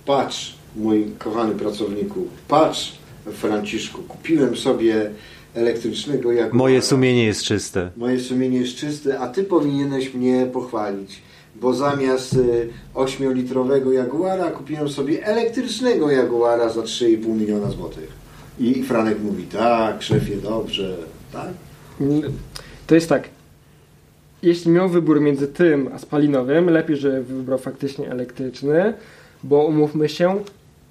[0.06, 2.98] patrz mój kochany pracowniku, patrz
[3.32, 5.12] Franciszku, kupiłem sobie
[5.54, 6.58] elektrycznego Jaguara.
[6.58, 7.92] Moje sumienie jest czyste.
[7.98, 11.22] Moje sumienie jest czyste, a ty powinieneś mnie pochwalić,
[11.62, 18.10] bo zamiast y, 8-litrowego Jaguara kupiłem sobie elektrycznego Jaguara za 3,5 miliona złotych.
[18.60, 20.98] I Franek mówi, tak, szefie, dobrze,
[21.34, 21.50] tak?
[22.88, 23.30] To jest tak.
[24.42, 28.94] Jeśli miał wybór między tym a spalinowym, lepiej, że wybrał faktycznie elektryczny,
[29.44, 30.40] bo umówmy się,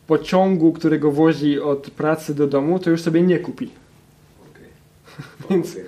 [0.06, 3.70] pociągu, którego wozi od pracy do domu, to już sobie nie kupi.
[4.50, 4.68] Okej.
[5.50, 5.84] Więc- Okej.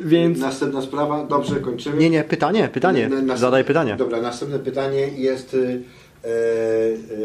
[0.00, 1.96] Więc Następna sprawa, dobrze, kończymy.
[1.96, 3.08] Nie, nie, pytanie, pytanie.
[3.08, 3.96] Na- na- Zadaj pytanie.
[3.96, 5.80] Dobra, następne pytanie jest y,
[6.24, 6.28] e,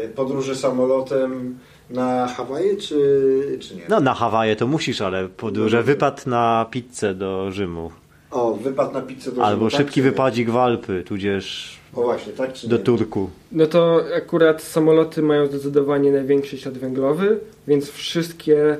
[0.04, 1.58] e, podróże samolotem
[1.90, 3.82] na Hawaje, czy, czy nie?
[3.88, 7.90] No na Hawaje to musisz, ale podróże, wypad na pizzę do Rzymu.
[8.30, 12.32] O, wypad na pizzę do Albo Rzymu, tak, szybki wypadzik w Alpy, tudzież O właśnie,
[12.32, 12.82] tak czy do nie?
[12.82, 13.30] Turku.
[13.52, 18.76] No to akurat samoloty mają zdecydowanie największy ślad węglowy, więc wszystkie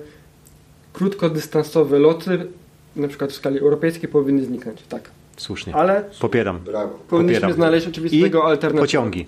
[0.93, 2.47] krótkodystansowe loty,
[2.97, 4.83] na przykład w skali europejskiej, powinny zniknąć.
[4.89, 5.11] Tak.
[5.37, 5.75] Słusznie.
[5.75, 6.59] Ale Popieram.
[6.59, 6.99] Brawo.
[7.09, 7.57] powinniśmy Popieram.
[7.57, 8.83] znaleźć oczywiście I tego alternatywę.
[8.83, 9.27] pociągi.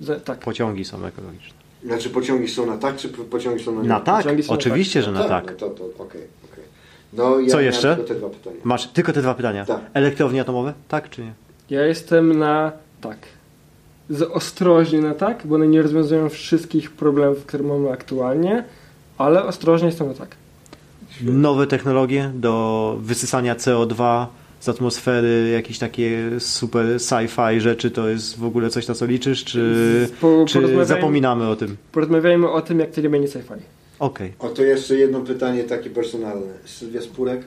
[0.00, 0.38] Za- Tak.
[0.38, 1.54] Pociągi są ekologiczne.
[1.84, 3.88] Znaczy pociągi są na tak, czy po- pociągi są na nie?
[3.88, 5.04] Na tak, są na oczywiście, tak.
[5.04, 5.44] że na tak.
[5.46, 6.20] No to, to okej,
[6.52, 6.64] okej.
[7.12, 7.96] No ja Co jeszcze?
[7.96, 8.56] tylko te dwa pytania.
[8.64, 9.64] Masz tylko te dwa pytania.
[9.64, 9.80] Tak.
[9.94, 10.72] Elektrownie atomowe?
[10.88, 11.32] Tak czy nie?
[11.70, 13.18] Ja jestem na tak.
[14.10, 18.64] Z ostrożnie na tak, bo one nie rozwiązują wszystkich problemów, które mamy aktualnie,
[19.18, 20.36] ale ostrożnie jestem na tak.
[21.22, 24.26] Nowe technologie do wysysania CO2
[24.60, 29.44] z atmosfery, jakieś takie super sci-fi rzeczy, to jest w ogóle coś, na co liczysz,
[29.44, 31.76] czy, Po, czy zapominamy o tym?
[31.92, 33.60] Porozmawiajmy o tym, jak to nie będzie sci-fi.
[33.98, 34.32] Okej.
[34.38, 36.52] O, to jeszcze jedno pytanie takie personalne.
[36.64, 37.42] Sylwia Spurek?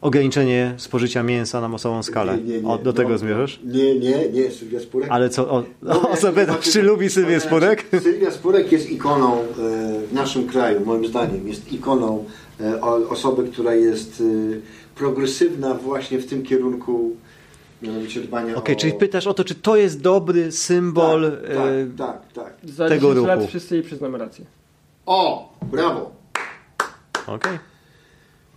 [0.00, 2.38] Ograniczenie spożycia mięsa na masową skalę.
[2.38, 2.68] Nie, nie, nie.
[2.68, 3.60] O, do tego No, zmierzasz?
[3.64, 5.10] Nie, nie, nie, Sylwia Spurek.
[5.10, 7.84] Ale co, o, No, o sobie znaczy- czy lubi Sylwię Spurek?
[8.02, 9.44] Sylwia Spurek jest ikoną e,
[10.06, 11.48] w naszym kraju, moim zdaniem.
[11.48, 12.24] Jest ikoną
[12.60, 14.60] e, osoby, która jest e,
[14.94, 17.10] progresywna właśnie w tym kierunku,
[17.82, 18.78] mianowicie dbania Okej, o...
[18.78, 22.70] czyli pytasz o to, czy to jest dobry symbol tak, e, tak, tak, tak.
[22.70, 24.44] Za Tego 10 lat wszyscy jej przyznamy rację.
[25.06, 26.10] O, brawo.
[27.26, 27.69] Okej.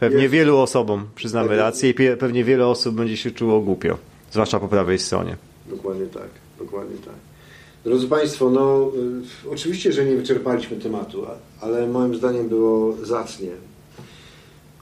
[0.03, 0.33] Pewnie Jest.
[0.33, 1.63] wielu osobom przyznamy Pewnie.
[1.63, 3.97] rację i pewnie wiele osób będzie się czuło głupio.
[4.31, 5.37] Zwłaszcza po prawej stronie.
[5.69, 6.27] Dokładnie tak,
[6.59, 7.13] dokładnie tak.
[7.85, 8.91] Drodzy Państwo, no
[9.45, 11.25] y, oczywiście, że nie wyczerpaliśmy tematu,
[11.61, 13.49] ale moim zdaniem było zacnie.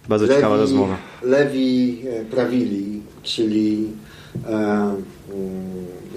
[0.09, 0.97] Bardzo ciekawa rozmowa.
[1.24, 3.88] Lewi e, Prawili, czyli
[4.45, 4.97] e, mm,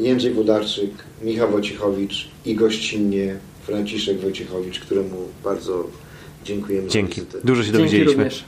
[0.01, 0.91] Jędrzej Wodarczyk,
[1.23, 3.37] Michał Wojciechowicz i gościnnie
[3.67, 5.85] Franciszek Wojciechowicz, któremu bardzo
[6.45, 7.21] dziękujemy Dzięki.
[7.45, 8.25] Dużo się Dzięki dowiedzieliśmy.
[8.25, 8.45] również.